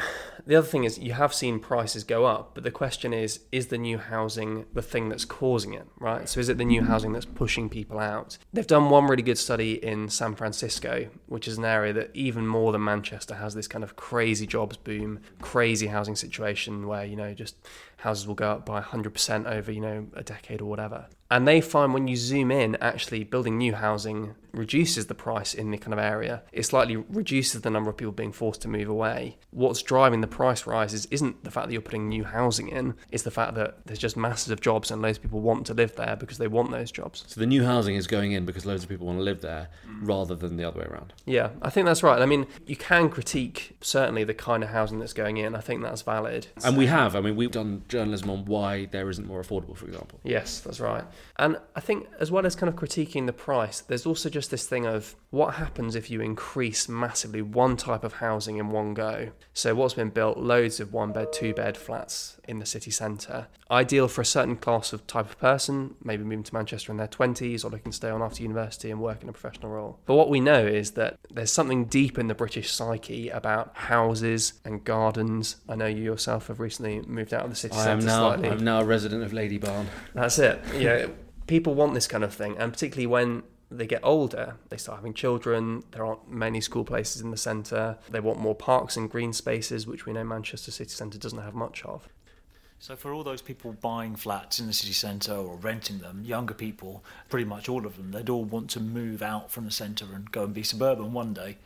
the 0.45 0.55
other 0.55 0.67
thing 0.67 0.83
is 0.83 0.99
you 0.99 1.13
have 1.13 1.33
seen 1.33 1.59
prices 1.59 2.03
go 2.03 2.25
up, 2.25 2.51
but 2.53 2.63
the 2.63 2.71
question 2.71 3.13
is 3.13 3.39
is 3.51 3.67
the 3.67 3.79
new 3.79 3.97
housing 3.97 4.65
the 4.73 4.83
thing 4.83 5.09
that's 5.09 5.25
causing 5.25 5.73
it, 5.73 5.87
right? 5.99 6.29
So 6.29 6.39
is 6.39 6.49
it 6.49 6.59
the 6.59 6.65
new 6.65 6.83
housing 6.83 7.13
that's 7.13 7.25
pushing 7.25 7.67
people 7.67 7.97
out? 7.97 8.37
They've 8.53 8.67
done 8.67 8.89
one 8.89 9.05
really 9.05 9.23
good 9.23 9.39
study 9.39 9.83
in 9.83 10.09
San 10.09 10.35
Francisco, 10.35 11.09
which 11.25 11.47
is 11.47 11.57
an 11.57 11.65
area 11.65 11.93
that 11.93 12.11
even 12.13 12.45
more 12.45 12.71
than 12.71 12.83
Manchester 12.83 13.35
has 13.35 13.55
this 13.55 13.67
kind 13.67 13.83
of 13.83 13.95
crazy 13.95 14.45
jobs 14.45 14.77
boom, 14.77 15.19
crazy 15.41 15.87
housing 15.87 16.15
situation 16.15 16.87
where, 16.87 17.05
you 17.05 17.15
know, 17.15 17.33
just 17.33 17.55
houses 17.97 18.27
will 18.27 18.35
go 18.35 18.51
up 18.51 18.65
by 18.65 18.81
100% 18.81 19.45
over, 19.45 19.71
you 19.71 19.81
know, 19.81 20.07
a 20.13 20.23
decade 20.23 20.61
or 20.61 20.65
whatever. 20.65 21.07
And 21.31 21.47
they 21.47 21.61
find 21.61 21.93
when 21.93 22.09
you 22.09 22.17
zoom 22.17 22.51
in, 22.51 22.75
actually 22.81 23.23
building 23.23 23.57
new 23.57 23.73
housing 23.73 24.35
reduces 24.53 25.07
the 25.07 25.15
price 25.15 25.53
in 25.53 25.71
the 25.71 25.77
kind 25.77 25.93
of 25.93 25.99
area. 25.99 26.43
It 26.51 26.63
slightly 26.63 26.97
reduces 26.97 27.61
the 27.61 27.69
number 27.69 27.89
of 27.89 27.97
people 27.97 28.11
being 28.11 28.31
forced 28.31 28.61
to 28.61 28.67
move 28.67 28.89
away. 28.89 29.37
What's 29.51 29.81
driving 29.81 30.21
the 30.21 30.27
price 30.27 30.65
rises 30.65 31.05
isn't 31.07 31.43
the 31.43 31.51
fact 31.51 31.67
that 31.67 31.73
you're 31.73 31.81
putting 31.81 32.09
new 32.09 32.23
housing 32.23 32.67
in, 32.67 32.95
it's 33.11 33.23
the 33.23 33.31
fact 33.31 33.55
that 33.55 33.85
there's 33.85 33.99
just 33.99 34.17
masses 34.17 34.51
of 34.51 34.61
jobs 34.61 34.91
and 34.91 35.01
loads 35.01 35.17
of 35.17 35.23
people 35.23 35.41
want 35.41 35.65
to 35.67 35.73
live 35.73 35.95
there 35.95 36.15
because 36.15 36.37
they 36.37 36.47
want 36.47 36.71
those 36.71 36.91
jobs. 36.91 37.23
So 37.27 37.39
the 37.39 37.45
new 37.45 37.63
housing 37.63 37.95
is 37.95 38.07
going 38.07 38.31
in 38.31 38.45
because 38.45 38.65
loads 38.65 38.83
of 38.83 38.89
people 38.89 39.07
want 39.07 39.19
to 39.19 39.23
live 39.23 39.41
there, 39.41 39.69
rather 40.01 40.35
than 40.35 40.57
the 40.57 40.63
other 40.63 40.79
way 40.79 40.85
around. 40.85 41.13
Yeah, 41.25 41.49
I 41.61 41.69
think 41.69 41.85
that's 41.85 42.03
right. 42.03 42.21
I 42.21 42.25
mean, 42.25 42.47
you 42.65 42.75
can 42.75 43.09
critique 43.09 43.77
certainly 43.81 44.23
the 44.23 44.33
kind 44.33 44.63
of 44.63 44.69
housing 44.69 44.99
that's 44.99 45.13
going 45.13 45.37
in. 45.37 45.55
I 45.55 45.61
think 45.61 45.81
that's 45.81 46.01
valid. 46.01 46.47
And 46.63 46.77
we 46.77 46.87
have. 46.87 47.15
I 47.15 47.21
mean, 47.21 47.35
we've 47.35 47.51
done 47.51 47.83
journalism 47.87 48.29
on 48.29 48.45
why 48.45 48.85
there 48.85 49.09
isn't 49.09 49.27
more 49.27 49.41
affordable, 49.41 49.75
for 49.75 49.85
example. 49.85 50.19
Yes, 50.23 50.59
that's 50.59 50.79
right. 50.79 51.03
And 51.37 51.57
I 51.75 51.79
think, 51.79 52.07
as 52.19 52.31
well 52.31 52.45
as 52.45 52.55
kind 52.55 52.69
of 52.69 52.75
critiquing 52.75 53.25
the 53.25 53.33
price, 53.33 53.81
there's 53.81 54.05
also 54.05 54.29
just 54.29 54.40
this 54.49 54.65
thing 54.65 54.85
of 54.85 55.15
what 55.29 55.55
happens 55.55 55.95
if 55.95 56.09
you 56.09 56.21
increase 56.21 56.89
massively 56.89 57.41
one 57.41 57.77
type 57.77 58.03
of 58.03 58.13
housing 58.13 58.57
in 58.57 58.69
one 58.69 58.93
go. 58.93 59.31
So, 59.53 59.75
what's 59.75 59.93
been 59.93 60.09
built 60.09 60.37
loads 60.37 60.79
of 60.79 60.93
one 60.93 61.11
bed, 61.11 61.31
two 61.31 61.53
bed 61.53 61.77
flats 61.77 62.37
in 62.47 62.59
the 62.59 62.65
city 62.65 62.91
centre, 62.91 63.47
ideal 63.69 64.07
for 64.07 64.21
a 64.21 64.25
certain 64.25 64.55
class 64.57 64.93
of 64.93 65.05
type 65.07 65.29
of 65.29 65.37
person, 65.39 65.95
maybe 66.03 66.23
moving 66.23 66.43
to 66.43 66.53
Manchester 66.53 66.91
in 66.91 66.97
their 66.97 67.07
20s 67.07 67.63
or 67.63 67.69
looking 67.69 67.91
to 67.91 67.95
stay 67.95 68.09
on 68.09 68.21
after 68.21 68.41
university 68.43 68.91
and 68.91 68.99
work 68.99 69.23
in 69.23 69.29
a 69.29 69.33
professional 69.33 69.71
role. 69.71 69.99
But 70.05 70.15
what 70.15 70.29
we 70.29 70.39
know 70.39 70.65
is 70.65 70.91
that 70.91 71.17
there's 71.29 71.51
something 71.51 71.85
deep 71.85 72.17
in 72.17 72.27
the 72.27 72.35
British 72.35 72.71
psyche 72.71 73.29
about 73.29 73.75
houses 73.75 74.53
and 74.65 74.83
gardens. 74.83 75.57
I 75.69 75.75
know 75.75 75.87
you 75.87 76.03
yourself 76.03 76.47
have 76.47 76.59
recently 76.59 77.01
moved 77.01 77.33
out 77.33 77.43
of 77.43 77.49
the 77.49 77.55
city 77.55 77.75
I 77.75 77.89
am 77.89 78.01
centre 78.01 78.05
now. 78.07 78.19
slightly. 78.19 78.49
I'm 78.49 78.63
now 78.63 78.81
a 78.81 78.85
resident 78.85 79.23
of 79.23 79.31
Ladybarn. 79.31 79.85
That's 80.13 80.39
it. 80.39 80.61
You 80.75 80.83
know, 80.83 81.13
people 81.47 81.73
want 81.73 81.93
this 81.93 82.07
kind 82.07 82.23
of 82.23 82.33
thing, 82.33 82.57
and 82.57 82.71
particularly 82.71 83.07
when 83.07 83.43
they 83.71 83.87
get 83.87 84.01
older, 84.03 84.55
they 84.69 84.77
start 84.77 84.97
having 84.97 85.13
children. 85.13 85.83
There 85.91 86.05
aren't 86.05 86.29
many 86.29 86.59
school 86.59 86.83
places 86.83 87.21
in 87.21 87.31
the 87.31 87.37
centre. 87.37 87.97
They 88.09 88.19
want 88.19 88.39
more 88.39 88.53
parks 88.53 88.97
and 88.97 89.09
green 89.09 89.31
spaces, 89.33 89.87
which 89.87 90.05
we 90.05 90.13
know 90.13 90.23
Manchester 90.23 90.71
city 90.71 90.89
centre 90.89 91.17
doesn't 91.17 91.41
have 91.41 91.55
much 91.55 91.83
of. 91.85 92.09
So 92.79 92.95
for 92.95 93.13
all 93.13 93.23
those 93.23 93.41
people 93.41 93.73
buying 93.73 94.15
flats 94.15 94.59
in 94.59 94.67
the 94.67 94.73
city 94.73 94.93
centre 94.93 95.35
or 95.35 95.55
renting 95.55 95.99
them, 95.99 96.23
younger 96.25 96.53
people, 96.53 97.03
pretty 97.29 97.45
much 97.45 97.69
all 97.69 97.85
of 97.85 97.95
them, 97.95 98.11
they'd 98.11 98.29
all 98.29 98.43
want 98.43 98.69
to 98.71 98.79
move 98.79 99.21
out 99.21 99.51
from 99.51 99.65
the 99.65 99.71
centre 99.71 100.07
and 100.13 100.31
go 100.31 100.43
and 100.43 100.53
be 100.53 100.63
suburban 100.63 101.13
one 101.13 101.33
day. 101.33 101.57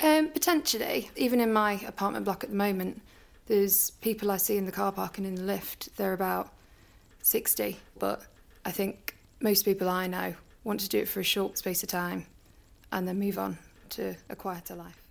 Um, 0.00 0.28
potentially, 0.28 1.10
even 1.16 1.40
in 1.40 1.52
my 1.52 1.80
apartment 1.86 2.26
block 2.26 2.44
at 2.44 2.50
the 2.50 2.56
moment, 2.56 3.00
there's 3.46 3.90
people 3.90 4.30
I 4.30 4.36
see 4.36 4.56
in 4.56 4.66
the 4.66 4.72
car 4.72 4.92
park 4.92 5.18
and 5.18 5.26
in 5.26 5.34
the 5.34 5.42
lift. 5.42 5.96
They're 5.96 6.12
about 6.12 6.52
60, 7.22 7.78
but 7.98 8.22
I 8.64 8.70
think 8.70 9.16
most 9.40 9.64
people 9.64 9.88
I 9.88 10.06
know 10.06 10.34
want 10.64 10.80
to 10.80 10.88
do 10.88 10.98
it 10.98 11.08
for 11.08 11.20
a 11.20 11.24
short 11.24 11.58
space 11.58 11.82
of 11.82 11.88
time 11.88 12.26
and 12.90 13.06
then 13.08 13.18
move 13.18 13.38
on 13.38 13.58
to 13.90 14.16
a 14.28 14.36
quieter 14.36 14.74
life. 14.74 15.02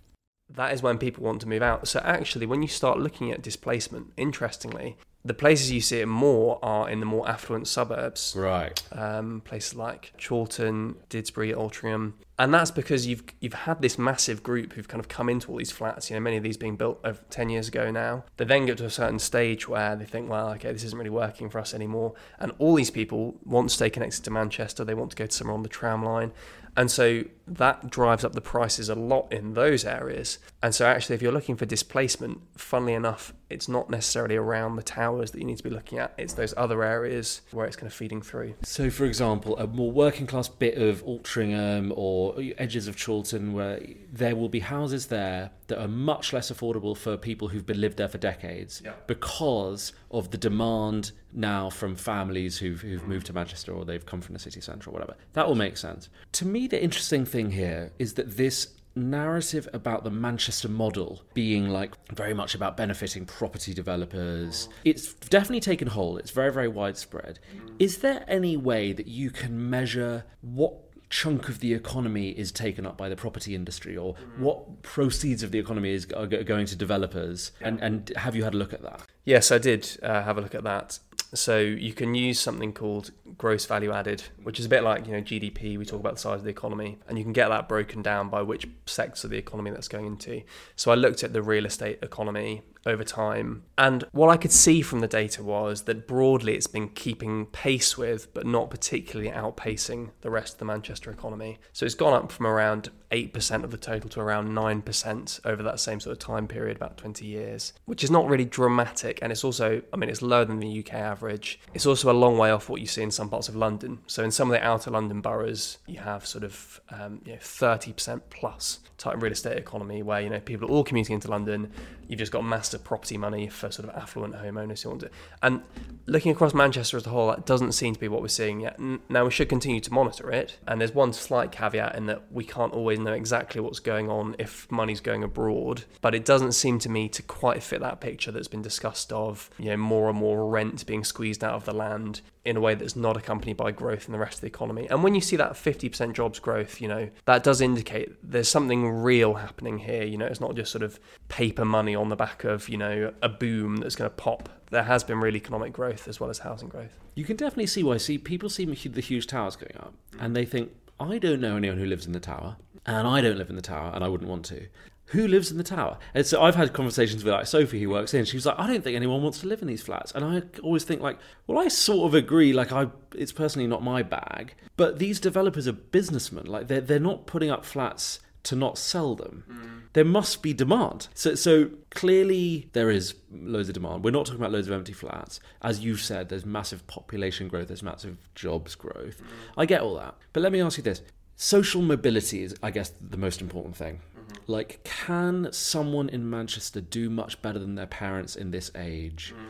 That 0.54 0.72
is 0.72 0.82
when 0.82 0.98
people 0.98 1.24
want 1.24 1.40
to 1.42 1.48
move 1.48 1.62
out. 1.62 1.88
So 1.88 2.00
actually, 2.00 2.46
when 2.46 2.62
you 2.62 2.68
start 2.68 2.98
looking 2.98 3.30
at 3.30 3.42
displacement, 3.42 4.12
interestingly, 4.16 4.96
the 5.24 5.34
places 5.34 5.70
you 5.70 5.80
see 5.80 6.00
it 6.00 6.06
more 6.06 6.58
are 6.62 6.90
in 6.90 6.98
the 7.00 7.06
more 7.06 7.28
affluent 7.28 7.68
suburbs. 7.68 8.34
Right. 8.36 8.82
um, 8.92 9.40
places 9.44 9.74
like 9.74 10.12
Chorlton, 10.18 10.96
Didsbury, 11.10 11.54
Altrincham, 11.54 12.14
and 12.38 12.52
that's 12.52 12.72
because 12.72 13.06
you've 13.06 13.22
you've 13.40 13.52
had 13.52 13.80
this 13.82 13.98
massive 13.98 14.42
group 14.42 14.72
who've 14.72 14.88
kind 14.88 14.98
of 14.98 15.08
come 15.08 15.28
into 15.28 15.50
all 15.50 15.58
these 15.58 15.70
flats. 15.70 16.10
You 16.10 16.16
know, 16.16 16.20
many 16.20 16.36
of 16.36 16.42
these 16.42 16.56
being 16.56 16.76
built 16.76 16.98
over 17.04 17.20
ten 17.30 17.50
years 17.50 17.68
ago 17.68 17.90
now. 17.90 18.24
They 18.36 18.44
then 18.44 18.66
get 18.66 18.78
to 18.78 18.84
a 18.84 18.90
certain 18.90 19.20
stage 19.20 19.68
where 19.68 19.94
they 19.94 20.04
think, 20.04 20.28
well, 20.28 20.50
okay, 20.54 20.72
this 20.72 20.82
isn't 20.82 20.98
really 20.98 21.10
working 21.10 21.50
for 21.50 21.60
us 21.60 21.72
anymore, 21.72 22.14
and 22.40 22.52
all 22.58 22.74
these 22.74 22.90
people 22.90 23.36
want 23.44 23.68
to 23.68 23.74
stay 23.74 23.90
connected 23.90 24.24
to 24.24 24.30
Manchester. 24.30 24.84
They 24.84 24.94
want 24.94 25.10
to 25.10 25.16
go 25.16 25.26
to 25.26 25.32
somewhere 25.32 25.54
on 25.54 25.62
the 25.62 25.68
tram 25.68 26.04
line. 26.04 26.32
And 26.74 26.90
so 26.90 27.24
that 27.46 27.90
drives 27.90 28.24
up 28.24 28.32
the 28.32 28.40
prices 28.40 28.88
a 28.88 28.94
lot 28.94 29.30
in 29.30 29.52
those 29.52 29.84
areas. 29.84 30.38
And 30.62 30.74
so, 30.74 30.86
actually, 30.86 31.14
if 31.16 31.22
you're 31.22 31.32
looking 31.32 31.56
for 31.56 31.66
displacement, 31.66 32.40
funnily 32.56 32.92
enough, 32.94 33.32
it's 33.50 33.68
not 33.68 33.90
necessarily 33.90 34.36
around 34.36 34.76
the 34.76 34.82
towers 34.82 35.32
that 35.32 35.38
you 35.40 35.44
need 35.44 35.56
to 35.58 35.62
be 35.64 35.70
looking 35.70 35.98
at. 35.98 36.14
It's 36.16 36.34
those 36.34 36.54
other 36.56 36.84
areas 36.84 37.42
where 37.50 37.66
it's 37.66 37.74
kind 37.74 37.88
of 37.88 37.92
feeding 37.92 38.22
through. 38.22 38.54
So, 38.62 38.88
for 38.88 39.04
example, 39.04 39.58
a 39.58 39.66
more 39.66 39.90
working 39.90 40.26
class 40.26 40.48
bit 40.48 40.78
of 40.78 41.04
Altrincham 41.04 41.92
or 41.96 42.36
edges 42.58 42.86
of 42.86 42.96
Chorlton, 42.96 43.52
where 43.52 43.80
there 44.12 44.36
will 44.36 44.48
be 44.48 44.60
houses 44.60 45.06
there 45.08 45.50
that 45.66 45.80
are 45.80 45.88
much 45.88 46.32
less 46.32 46.50
affordable 46.52 46.96
for 46.96 47.16
people 47.16 47.48
who've 47.48 47.66
been 47.66 47.80
lived 47.80 47.96
there 47.96 48.08
for 48.08 48.18
decades 48.18 48.82
Yeah. 48.84 48.92
because 49.06 49.92
of 50.10 50.30
the 50.30 50.38
demand 50.38 51.10
now 51.32 51.70
from 51.70 51.96
families 51.96 52.58
who've, 52.58 52.80
who've 52.80 53.06
moved 53.08 53.26
to 53.26 53.32
Manchester 53.32 53.72
or 53.72 53.84
they've 53.84 54.04
come 54.06 54.20
from 54.20 54.34
the 54.34 54.38
city 54.38 54.60
centre 54.60 54.90
or 54.90 54.92
whatever. 54.92 55.16
That 55.32 55.48
will 55.48 55.54
make 55.56 55.76
sense. 55.76 56.08
To 56.32 56.46
me, 56.46 56.66
the 56.68 56.80
interesting 56.82 57.24
thing 57.24 57.50
here 57.50 57.90
is 57.98 58.14
that 58.14 58.36
this 58.36 58.68
narrative 58.94 59.68
about 59.72 60.04
the 60.04 60.10
Manchester 60.10 60.68
model 60.68 61.22
being 61.34 61.68
like 61.68 61.92
very 62.14 62.34
much 62.34 62.54
about 62.54 62.76
benefiting 62.76 63.24
property 63.24 63.74
developers. 63.74 64.68
It's 64.84 65.14
definitely 65.14 65.60
taken 65.60 65.88
hold. 65.88 66.18
It's 66.18 66.30
very, 66.30 66.52
very 66.52 66.68
widespread. 66.68 67.38
Is 67.78 67.98
there 67.98 68.24
any 68.28 68.56
way 68.56 68.92
that 68.92 69.06
you 69.06 69.30
can 69.30 69.70
measure 69.70 70.24
what 70.40 70.74
chunk 71.12 71.50
of 71.50 71.60
the 71.60 71.74
economy 71.74 72.30
is 72.30 72.50
taken 72.50 72.86
up 72.86 72.96
by 72.96 73.06
the 73.08 73.14
property 73.14 73.54
industry 73.54 73.96
or 73.96 74.14
what 74.38 74.82
proceeds 74.82 75.42
of 75.42 75.50
the 75.50 75.58
economy 75.58 75.92
is 75.92 76.06
are 76.16 76.26
going 76.26 76.66
to 76.66 76.74
developers? 76.74 77.52
And, 77.60 77.80
and 77.80 78.10
have 78.16 78.34
you 78.34 78.44
had 78.44 78.54
a 78.54 78.56
look 78.56 78.72
at 78.72 78.82
that? 78.82 79.02
Yes, 79.24 79.52
I 79.52 79.58
did 79.58 79.98
uh, 80.02 80.22
have 80.22 80.38
a 80.38 80.40
look 80.40 80.54
at 80.54 80.64
that. 80.64 80.98
So 81.34 81.58
you 81.58 81.94
can 81.94 82.14
use 82.14 82.38
something 82.38 82.72
called 82.74 83.10
gross 83.38 83.64
value 83.64 83.90
added, 83.90 84.22
which 84.42 84.60
is 84.60 84.66
a 84.66 84.68
bit 84.68 84.82
like 84.82 85.06
you 85.06 85.12
know 85.12 85.22
GDP. 85.22 85.78
We 85.78 85.86
talk 85.86 86.00
about 86.00 86.14
the 86.14 86.20
size 86.20 86.40
of 86.40 86.44
the 86.44 86.50
economy, 86.50 86.98
and 87.08 87.16
you 87.16 87.24
can 87.24 87.32
get 87.32 87.48
that 87.48 87.68
broken 87.68 88.02
down 88.02 88.28
by 88.28 88.42
which 88.42 88.68
sector 88.86 89.26
of 89.26 89.30
the 89.30 89.38
economy 89.38 89.70
that's 89.70 89.88
going 89.88 90.06
into. 90.06 90.42
So 90.76 90.92
I 90.92 90.94
looked 90.94 91.24
at 91.24 91.32
the 91.32 91.42
real 91.42 91.64
estate 91.64 92.00
economy, 92.02 92.62
over 92.86 93.04
time. 93.04 93.64
And 93.78 94.04
what 94.12 94.28
I 94.28 94.36
could 94.36 94.52
see 94.52 94.82
from 94.82 95.00
the 95.00 95.08
data 95.08 95.42
was 95.42 95.82
that 95.82 96.06
broadly 96.06 96.54
it's 96.54 96.66
been 96.66 96.88
keeping 96.88 97.46
pace 97.46 97.96
with, 97.96 98.32
but 98.34 98.46
not 98.46 98.70
particularly 98.70 99.30
outpacing 99.30 100.10
the 100.20 100.30
rest 100.30 100.54
of 100.54 100.58
the 100.58 100.64
Manchester 100.64 101.10
economy. 101.10 101.58
So 101.72 101.86
it's 101.86 101.94
gone 101.94 102.14
up 102.14 102.32
from 102.32 102.46
around 102.46 102.90
8% 103.12 103.62
of 103.62 103.70
the 103.70 103.76
total 103.76 104.08
to 104.10 104.20
around 104.20 104.48
9% 104.48 105.40
over 105.44 105.62
that 105.62 105.78
same 105.78 106.00
sort 106.00 106.12
of 106.12 106.18
time 106.18 106.48
period, 106.48 106.76
about 106.76 106.96
20 106.96 107.26
years, 107.26 107.74
which 107.84 108.02
is 108.02 108.10
not 108.10 108.26
really 108.26 108.46
dramatic. 108.46 109.18
And 109.22 109.30
it's 109.30 109.44
also, 109.44 109.82
I 109.92 109.96
mean, 109.96 110.08
it's 110.08 110.22
lower 110.22 110.44
than 110.44 110.58
the 110.58 110.78
UK 110.80 110.94
average. 110.94 111.60
It's 111.74 111.86
also 111.86 112.10
a 112.10 112.14
long 112.14 112.38
way 112.38 112.50
off 112.50 112.68
what 112.68 112.80
you 112.80 112.86
see 112.86 113.02
in 113.02 113.10
some 113.10 113.28
parts 113.28 113.48
of 113.48 113.54
London. 113.54 113.98
So 114.06 114.24
in 114.24 114.30
some 114.30 114.50
of 114.50 114.58
the 114.58 114.66
outer 114.66 114.90
London 114.90 115.20
boroughs, 115.20 115.78
you 115.86 115.98
have 115.98 116.26
sort 116.26 116.42
of 116.42 116.80
um, 116.90 117.20
you 117.24 117.32
know, 117.32 117.38
30% 117.38 118.22
plus 118.30 118.80
type 118.96 119.20
real 119.20 119.32
estate 119.32 119.58
economy 119.58 120.02
where, 120.02 120.20
you 120.20 120.30
know, 120.30 120.40
people 120.40 120.68
are 120.68 120.70
all 120.70 120.84
commuting 120.84 121.14
into 121.14 121.28
London. 121.28 121.70
You've 122.08 122.18
just 122.18 122.32
got 122.32 122.44
massive 122.44 122.84
property 122.84 123.16
money 123.16 123.48
for 123.48 123.70
sort 123.70 123.88
of 123.88 123.96
affluent 123.96 124.34
homeowners 124.34 124.82
who 124.82 124.90
want 124.90 125.02
to. 125.02 125.10
And 125.42 125.62
looking 126.06 126.32
across 126.32 126.54
Manchester 126.54 126.96
as 126.96 127.06
a 127.06 127.10
whole, 127.10 127.28
that 127.28 127.46
doesn't 127.46 127.72
seem 127.72 127.94
to 127.94 128.00
be 128.00 128.08
what 128.08 128.22
we're 128.22 128.28
seeing 128.28 128.60
yet. 128.60 128.78
Now, 129.08 129.24
we 129.24 129.30
should 129.30 129.48
continue 129.48 129.80
to 129.80 129.92
monitor 129.92 130.30
it. 130.30 130.58
And 130.66 130.80
there's 130.80 130.94
one 130.94 131.12
slight 131.12 131.52
caveat 131.52 131.94
in 131.96 132.06
that 132.06 132.30
we 132.32 132.44
can't 132.44 132.72
always 132.72 132.98
know 132.98 133.12
exactly 133.12 133.60
what's 133.60 133.80
going 133.80 134.10
on 134.10 134.36
if 134.38 134.70
money's 134.70 135.00
going 135.00 135.22
abroad. 135.22 135.84
But 136.00 136.14
it 136.14 136.24
doesn't 136.24 136.52
seem 136.52 136.78
to 136.80 136.88
me 136.88 137.08
to 137.10 137.22
quite 137.22 137.62
fit 137.62 137.80
that 137.80 138.00
picture 138.00 138.32
that's 138.32 138.48
been 138.48 138.62
discussed 138.62 139.12
of, 139.12 139.50
you 139.58 139.70
know, 139.70 139.76
more 139.76 140.08
and 140.08 140.18
more 140.18 140.48
rent 140.48 140.86
being 140.86 141.04
squeezed 141.04 141.42
out 141.44 141.54
of 141.54 141.64
the 141.64 141.74
land 141.74 142.20
in 142.44 142.56
a 142.56 142.60
way 142.60 142.74
that's 142.74 142.96
not 142.96 143.16
accompanied 143.16 143.56
by 143.56 143.70
growth 143.70 144.06
in 144.06 144.12
the 144.12 144.18
rest 144.18 144.34
of 144.34 144.40
the 144.40 144.48
economy. 144.48 144.88
And 144.90 145.04
when 145.04 145.14
you 145.14 145.20
see 145.20 145.36
that 145.36 145.52
50% 145.52 146.12
jobs 146.12 146.40
growth, 146.40 146.80
you 146.80 146.88
know, 146.88 147.08
that 147.24 147.44
does 147.44 147.60
indicate 147.60 148.10
there's 148.22 148.48
something 148.48 148.88
real 148.88 149.34
happening 149.34 149.78
here. 149.78 150.02
You 150.02 150.18
know, 150.18 150.26
it's 150.26 150.40
not 150.40 150.56
just 150.56 150.72
sort 150.72 150.82
of 150.82 150.98
paper 151.28 151.64
money 151.64 151.94
on 151.94 152.01
the 152.08 152.16
back 152.16 152.44
of, 152.44 152.68
you 152.68 152.76
know, 152.76 153.12
a 153.22 153.28
boom 153.28 153.76
that's 153.76 153.94
going 153.94 154.10
to 154.10 154.16
pop. 154.16 154.48
There 154.70 154.82
has 154.82 155.04
been 155.04 155.20
real 155.20 155.36
economic 155.36 155.72
growth 155.72 156.08
as 156.08 156.18
well 156.18 156.30
as 156.30 156.38
housing 156.38 156.68
growth. 156.68 156.98
You 157.14 157.24
can 157.24 157.36
definitely 157.36 157.66
see 157.66 157.82
why. 157.82 157.98
See, 157.98 158.18
people 158.18 158.48
see 158.48 158.64
the 158.64 159.00
huge 159.00 159.26
towers 159.26 159.56
going 159.56 159.76
up 159.78 159.94
and 160.18 160.34
they 160.34 160.44
think, 160.44 160.72
I 160.98 161.18
don't 161.18 161.40
know 161.40 161.56
anyone 161.56 161.78
who 161.78 161.86
lives 161.86 162.06
in 162.06 162.12
the 162.12 162.20
tower, 162.20 162.56
and 162.86 163.08
I 163.08 163.20
don't 163.20 163.36
live 163.36 163.50
in 163.50 163.56
the 163.56 163.62
tower, 163.62 163.90
and 163.92 164.04
I 164.04 164.08
wouldn't 164.08 164.30
want 164.30 164.44
to 164.46 164.68
who 165.12 165.28
lives 165.28 165.50
in 165.50 165.58
the 165.58 165.64
tower? 165.64 165.98
And 166.14 166.24
so 166.24 166.42
I've 166.42 166.54
had 166.54 166.72
conversations 166.72 167.22
with 167.22 167.34
like 167.34 167.46
Sophie 167.46 167.82
who 167.82 167.90
works 167.90 168.14
in. 168.14 168.24
She 168.24 168.36
was 168.36 168.46
like, 168.46 168.58
I 168.58 168.66
don't 168.66 168.82
think 168.82 168.96
anyone 168.96 169.22
wants 169.22 169.40
to 169.40 169.46
live 169.46 169.60
in 169.60 169.68
these 169.68 169.82
flats. 169.82 170.10
And 170.12 170.24
I 170.24 170.42
always 170.62 170.84
think 170.84 171.02
like, 171.02 171.18
well, 171.46 171.58
I 171.58 171.68
sort 171.68 172.06
of 172.06 172.14
agree. 172.14 172.54
Like 172.54 172.72
I, 172.72 172.86
it's 173.14 173.32
personally 173.32 173.68
not 173.68 173.82
my 173.82 174.02
bag. 174.02 174.54
But 174.76 174.98
these 174.98 175.20
developers 175.20 175.68
are 175.68 175.72
businessmen. 175.72 176.46
Like 176.46 176.68
they're 176.68 176.80
they're 176.80 176.98
not 176.98 177.26
putting 177.26 177.50
up 177.50 177.64
flats 177.64 178.20
to 178.44 178.56
not 178.56 178.78
sell 178.78 179.14
them. 179.14 179.44
Mm. 179.48 179.82
There 179.92 180.04
must 180.04 180.42
be 180.42 180.52
demand. 180.52 181.08
So 181.14 181.34
so 181.34 181.70
clearly 181.90 182.68
there 182.72 182.90
is 182.90 183.14
loads 183.30 183.68
of 183.68 183.74
demand. 183.74 184.04
We're 184.04 184.10
not 184.10 184.26
talking 184.26 184.40
about 184.40 184.52
loads 184.52 184.66
of 184.66 184.72
empty 184.72 184.92
flats. 184.92 185.40
As 185.60 185.80
you've 185.80 186.00
said, 186.00 186.28
there's 186.28 186.46
massive 186.46 186.86
population 186.86 187.48
growth. 187.48 187.68
There's 187.68 187.82
massive 187.82 188.16
jobs 188.34 188.74
growth. 188.74 189.22
Mm. 189.22 189.26
I 189.58 189.66
get 189.66 189.82
all 189.82 189.96
that. 189.96 190.16
But 190.32 190.42
let 190.42 190.52
me 190.52 190.60
ask 190.60 190.78
you 190.78 190.82
this: 190.82 191.02
social 191.36 191.82
mobility 191.82 192.42
is, 192.42 192.54
I 192.62 192.70
guess, 192.70 192.92
the 193.00 193.16
most 193.16 193.40
important 193.40 193.76
thing. 193.76 194.00
Like, 194.46 194.82
can 194.82 195.52
someone 195.52 196.08
in 196.08 196.28
Manchester 196.28 196.80
do 196.80 197.10
much 197.10 197.40
better 197.42 197.58
than 197.58 197.74
their 197.74 197.86
parents 197.86 198.34
in 198.34 198.50
this 198.50 198.70
age? 198.74 199.34
Mm. 199.36 199.46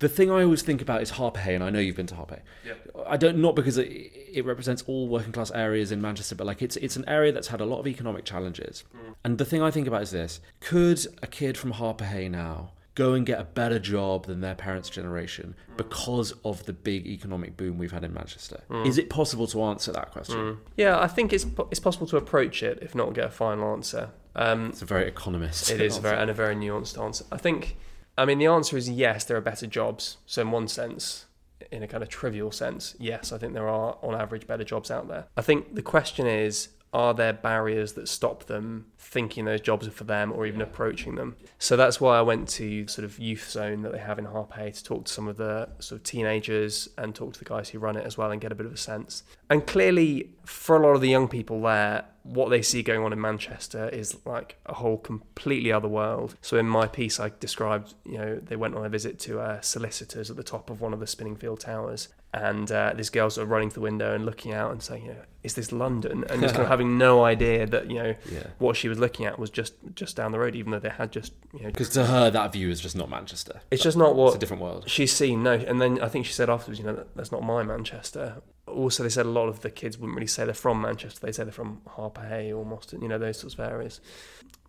The 0.00 0.08
thing 0.08 0.30
I 0.30 0.42
always 0.42 0.62
think 0.62 0.82
about 0.82 1.02
is 1.02 1.12
Harpurhey, 1.12 1.54
and 1.54 1.62
I 1.62 1.70
know 1.70 1.78
you've 1.78 1.96
been 1.96 2.06
to 2.08 2.14
Harpurhey. 2.14 2.40
Yep. 2.66 2.96
I 3.06 3.16
don't 3.16 3.38
not 3.38 3.54
because 3.54 3.78
it, 3.78 3.86
it 3.86 4.44
represents 4.44 4.82
all 4.86 5.08
working 5.08 5.32
class 5.32 5.50
areas 5.52 5.92
in 5.92 6.02
Manchester, 6.02 6.34
but 6.34 6.46
like 6.46 6.62
it's 6.62 6.76
it's 6.76 6.96
an 6.96 7.04
area 7.08 7.32
that's 7.32 7.48
had 7.48 7.60
a 7.60 7.64
lot 7.64 7.78
of 7.78 7.86
economic 7.86 8.24
challenges. 8.24 8.84
Mm. 8.94 9.14
And 9.24 9.38
the 9.38 9.44
thing 9.44 9.62
I 9.62 9.70
think 9.70 9.86
about 9.86 10.02
is 10.02 10.10
this: 10.10 10.40
could 10.60 11.06
a 11.22 11.26
kid 11.26 11.56
from 11.56 11.74
Harpurhey 11.74 12.30
now 12.30 12.72
go 12.94 13.12
and 13.12 13.26
get 13.26 13.40
a 13.40 13.44
better 13.44 13.78
job 13.78 14.26
than 14.26 14.40
their 14.40 14.54
parents' 14.54 14.88
generation 14.88 15.54
mm. 15.72 15.76
because 15.76 16.32
of 16.44 16.64
the 16.66 16.72
big 16.72 17.06
economic 17.06 17.56
boom 17.56 17.78
we've 17.78 17.92
had 17.92 18.04
in 18.04 18.12
Manchester? 18.12 18.62
Mm. 18.70 18.86
Is 18.86 18.98
it 18.98 19.10
possible 19.10 19.46
to 19.48 19.62
answer 19.62 19.92
that 19.92 20.10
question? 20.10 20.36
Mm. 20.36 20.58
Yeah, 20.76 21.00
I 21.00 21.06
think 21.06 21.32
it's 21.32 21.46
it's 21.70 21.80
possible 21.80 22.06
to 22.08 22.16
approach 22.16 22.62
it, 22.62 22.78
if 22.82 22.94
not 22.94 23.14
get 23.14 23.26
a 23.26 23.30
final 23.30 23.72
answer. 23.72 24.10
Um, 24.36 24.70
it's 24.70 24.82
a 24.82 24.86
very 24.86 25.06
economist. 25.06 25.70
It 25.70 25.80
is 25.80 25.96
very 25.98 26.16
and 26.16 26.30
a 26.30 26.34
very 26.34 26.54
nuanced 26.54 27.00
answer. 27.00 27.24
I 27.30 27.36
think. 27.36 27.76
I 28.16 28.24
mean, 28.24 28.38
the 28.38 28.46
answer 28.46 28.76
is 28.76 28.88
yes. 28.88 29.24
There 29.24 29.36
are 29.36 29.42
better 29.42 29.66
jobs. 29.66 30.18
So 30.26 30.42
in 30.42 30.50
one 30.50 30.68
sense, 30.68 31.26
in 31.70 31.82
a 31.82 31.88
kind 31.88 32.02
of 32.02 32.08
trivial 32.08 32.52
sense, 32.52 32.94
yes, 32.98 33.32
I 33.32 33.38
think 33.38 33.54
there 33.54 33.68
are 33.68 33.96
on 34.02 34.14
average 34.14 34.46
better 34.46 34.64
jobs 34.64 34.90
out 34.90 35.08
there. 35.08 35.26
I 35.36 35.42
think 35.42 35.74
the 35.74 35.82
question 35.82 36.26
is 36.26 36.68
are 36.92 37.12
there 37.12 37.32
barriers 37.32 37.94
that 37.94 38.08
stop 38.08 38.44
them 38.44 38.86
thinking 39.04 39.44
those 39.44 39.60
jobs 39.60 39.86
are 39.86 39.92
for 39.92 40.04
them 40.04 40.32
or 40.32 40.46
even 40.46 40.60
approaching 40.60 41.14
them? 41.14 41.36
So 41.58 41.76
that's 41.76 42.00
why 42.00 42.18
I 42.18 42.22
went 42.22 42.48
to 42.50 42.86
sort 42.88 43.04
of 43.04 43.18
youth 43.18 43.50
zone 43.50 43.82
that 43.82 43.92
they 43.92 43.98
have 43.98 44.18
in 44.18 44.26
Harpurhey 44.26 44.74
to 44.74 44.84
talk 44.84 45.04
to 45.04 45.12
some 45.12 45.28
of 45.28 45.36
the 45.36 45.68
sort 45.78 46.00
of 46.00 46.04
teenagers 46.04 46.88
and 46.98 47.14
talk 47.14 47.32
to 47.34 47.38
the 47.38 47.44
guys 47.44 47.68
who 47.68 47.78
run 47.78 47.96
it 47.96 48.06
as 48.06 48.18
well 48.18 48.30
and 48.30 48.40
get 48.40 48.52
a 48.52 48.54
bit 48.54 48.66
of 48.66 48.72
a 48.72 48.76
sense. 48.76 49.22
And 49.50 49.66
clearly, 49.66 50.30
for 50.44 50.76
a 50.76 50.80
lot 50.80 50.94
of 50.94 51.00
the 51.00 51.08
young 51.08 51.28
people 51.28 51.60
there, 51.60 52.04
what 52.24 52.48
they 52.48 52.62
see 52.62 52.82
going 52.82 53.02
on 53.02 53.12
in 53.12 53.20
Manchester 53.20 53.88
is 53.90 54.16
like 54.24 54.56
a 54.64 54.74
whole 54.74 54.96
completely 54.96 55.70
other 55.70 55.88
world. 55.88 56.36
So 56.40 56.56
in 56.56 56.66
my 56.66 56.86
piece, 56.86 57.20
I 57.20 57.30
described, 57.38 57.94
you 58.04 58.16
know, 58.16 58.40
they 58.42 58.56
went 58.56 58.74
on 58.74 58.84
a 58.84 58.88
visit 58.88 59.18
to 59.20 59.40
uh, 59.40 59.60
solicitors 59.60 60.30
at 60.30 60.36
the 60.36 60.42
top 60.42 60.70
of 60.70 60.80
one 60.80 60.94
of 60.94 61.00
the 61.00 61.06
spinning 61.06 61.36
field 61.36 61.60
towers, 61.60 62.08
and 62.32 62.72
uh, 62.72 62.94
this 62.96 63.10
girl 63.10 63.28
sort 63.28 63.44
of 63.44 63.50
running 63.50 63.68
to 63.68 63.74
the 63.74 63.80
window 63.80 64.14
and 64.14 64.24
looking 64.24 64.54
out 64.54 64.72
and 64.72 64.82
saying, 64.82 65.04
you 65.04 65.12
know, 65.12 65.20
is 65.42 65.54
this 65.54 65.70
London? 65.70 66.24
And 66.30 66.40
just 66.40 66.54
kind 66.54 66.64
of 66.64 66.68
having 66.76 66.96
no 66.96 67.24
idea 67.24 67.66
that 67.66 67.90
you 67.90 68.02
know 68.02 68.14
yeah. 68.32 68.46
what 68.58 68.76
she 68.76 68.88
was 68.88 68.93
looking 68.98 69.26
at 69.26 69.38
was 69.38 69.50
just 69.50 69.74
just 69.94 70.16
down 70.16 70.32
the 70.32 70.38
road, 70.38 70.54
even 70.54 70.72
though 70.72 70.78
they 70.78 70.88
had 70.88 71.12
just 71.12 71.32
you 71.52 71.60
know. 71.60 71.66
Because 71.66 71.90
to 71.90 72.06
her, 72.06 72.30
that 72.30 72.52
view 72.52 72.70
is 72.70 72.80
just 72.80 72.96
not 72.96 73.10
Manchester. 73.10 73.60
It's 73.70 73.82
just 73.82 73.96
not 73.96 74.16
what 74.16 74.28
it's 74.28 74.36
a 74.36 74.38
different 74.38 74.62
world 74.62 74.84
she's 74.88 75.12
seen. 75.12 75.42
No, 75.42 75.52
and 75.52 75.80
then 75.80 76.00
I 76.00 76.08
think 76.08 76.26
she 76.26 76.32
said 76.32 76.50
afterwards, 76.50 76.78
you 76.78 76.86
know, 76.86 77.04
that's 77.14 77.32
not 77.32 77.42
my 77.42 77.62
Manchester 77.62 78.42
also 78.66 79.02
they 79.02 79.08
said 79.08 79.26
a 79.26 79.30
lot 79.30 79.48
of 79.48 79.60
the 79.60 79.70
kids 79.70 79.98
wouldn't 79.98 80.16
really 80.16 80.26
say 80.26 80.44
they're 80.44 80.54
from 80.54 80.80
Manchester. 80.80 81.24
They 81.24 81.32
say 81.32 81.44
they're 81.44 81.52
from 81.52 81.80
Harpurhey 81.88 82.50
or 82.50 82.64
Moston, 82.64 83.02
you 83.02 83.08
know, 83.08 83.18
those 83.18 83.38
sorts 83.38 83.54
of 83.54 83.60
areas. 83.60 84.00